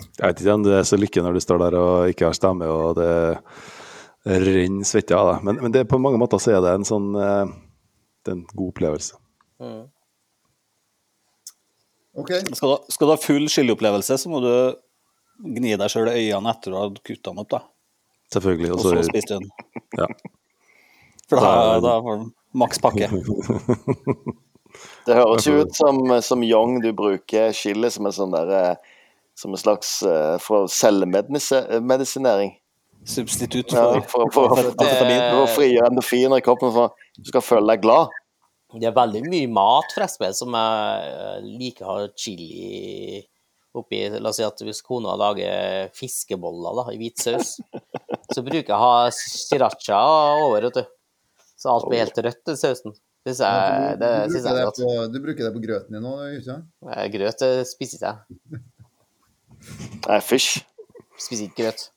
[0.06, 2.38] Jeg vet ikke om det er så lykke når du står der og ikke har
[2.38, 3.12] stemme, og det
[4.28, 5.48] renner svette av deg.
[5.48, 7.56] Men, men det, på mange måter så er det en sånn eh,
[8.28, 9.16] Det er en god opplevelse.
[9.64, 9.86] Mm.
[12.18, 12.42] Okay.
[12.58, 14.52] Skal du, skal du ha full chiliopplevelse, så må du
[15.56, 17.62] gni deg sjøl i øynene etter du har kutta den opp, da.
[18.34, 18.74] Selvfølgelig.
[18.74, 19.48] Og så du den.
[20.02, 20.10] ja.
[21.32, 22.28] For da, da får du
[22.60, 23.08] maks pakke.
[25.08, 29.00] Det høres jo ut som, som Young du bruker chili som en sånn der, eh,
[29.40, 32.52] som en slags uh, for selvmedisinering.
[33.08, 35.22] Substitutt Ja, for, for, for, for, amfetamin.
[35.32, 38.12] for å frigjøre endorfiner i kroppen, for du skal føle deg glad.
[38.76, 43.22] Det er veldig mye mat forresten som jeg eh, liker å ha chili
[43.78, 44.02] oppi.
[44.20, 47.54] La oss si at hvis kona lager fiskeboller da, i hvit saus,
[48.34, 50.02] så bruker jeg å ha sriracha
[50.44, 50.94] over, vet du.
[51.58, 52.98] Så alt blir helt rødt i sausen.
[53.28, 54.82] Synes jeg, det du, bruker jeg er det godt.
[54.84, 56.60] på, du bruker det på grøten din nå, ikke?
[56.92, 58.66] Eh, Grøt spiser ikke jeg.
[60.08, 60.60] Nei, fish.
[61.20, 61.88] Spiser ikke grøt.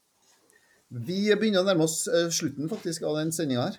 [0.90, 3.76] Vi begynner å nærme oss eh, slutten faktisk av den sendinga her.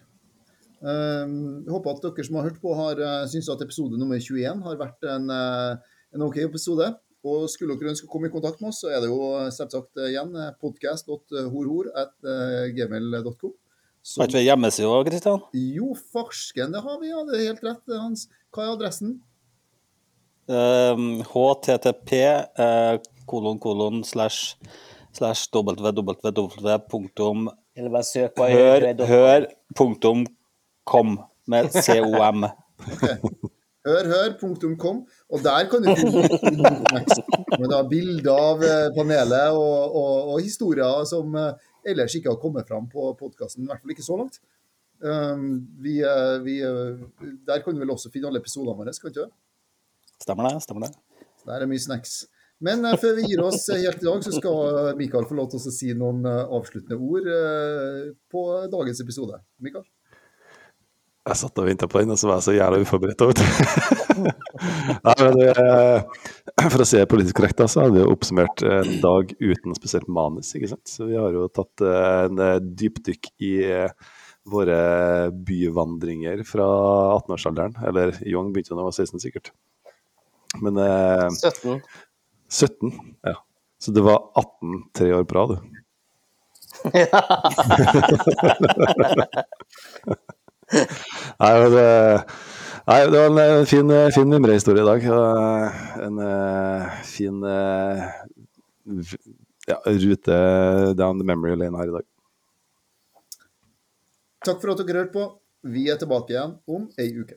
[0.81, 4.17] Um, jeg håper at dere som har hørt på, har uh, syns at episode nummer
[4.17, 5.77] 21 har vært en, eh,
[6.15, 6.87] en OK episode.
[7.21, 9.51] Og skulle dere ønske å komme i kontakt med oss, så er det jo eh,
[9.53, 10.31] selvsagt eh, igjen
[10.61, 13.53] podcast.horhor.gmail.com.
[14.17, 15.41] Har ikke vi hjemmeside òg, Kristian?
[15.53, 17.21] Jo, farsken, det har vi, ja.
[17.27, 18.25] Det er helt rett, Hans.
[18.49, 19.21] Hva er adressen?
[20.49, 22.09] Um, HTTP
[22.57, 22.97] uh,
[23.29, 24.57] kolon kolon slash
[25.13, 26.11] slash www.
[27.75, 30.25] Eller bare søk på hør, hør, hør punktum
[30.85, 32.45] kom med com.
[33.85, 41.33] hørhør.com, og der kan du finne bilder av eh, panelet og, og, og historier som
[41.37, 44.41] eh, ellers ikke har kommet fram på podkasten, i hvert fall ikke så langt.
[45.01, 46.59] Um, vi, eh, vi,
[47.47, 49.33] der kan du vel også finne alle episodene våre, kan du ikke det?
[50.21, 50.61] Stemmer det?
[50.67, 50.93] Stemmer det?
[51.47, 52.19] Der er mye snacks.
[52.65, 55.49] Men eh, før vi gir oss eh, helt i dag, så skal Mikael få lov
[55.51, 59.41] til å si noen eh, avsluttende ord eh, på dagens episode.
[59.63, 59.87] Mikael?
[61.21, 63.43] Jeg satt og venta på den, og så var jeg så jævla uforberedt.
[65.05, 65.51] Nei, men det,
[66.63, 70.09] for å si det politisk korrekt, så har vi jo oppsummert en dag uten spesielt
[70.09, 70.49] manus.
[70.57, 70.89] ikke sant?
[70.89, 74.17] Så vi har jo tatt eh, en eh, dypdykk i eh,
[74.49, 74.79] våre
[75.45, 76.65] byvandringer fra
[77.19, 77.77] 18-årsalderen.
[77.85, 79.53] Eller Young begynte da han var 16, sikkert.
[80.65, 81.85] Men eh, 17.
[82.51, 82.91] 17,
[83.23, 83.35] ja.
[83.81, 85.57] Så det var 18 tre år på rad, du.
[91.41, 91.87] Nei, men det,
[92.87, 95.01] nei, det var en eh, fin, fin mimrehistorie i dag.
[96.05, 97.97] En eh, fin eh,
[99.67, 100.37] ja, rute
[100.97, 102.07] down the memory lane her i dag.
[104.45, 105.25] Takk for at dere hørte på.
[105.71, 107.35] Vi er tilbake igjen om ei uke.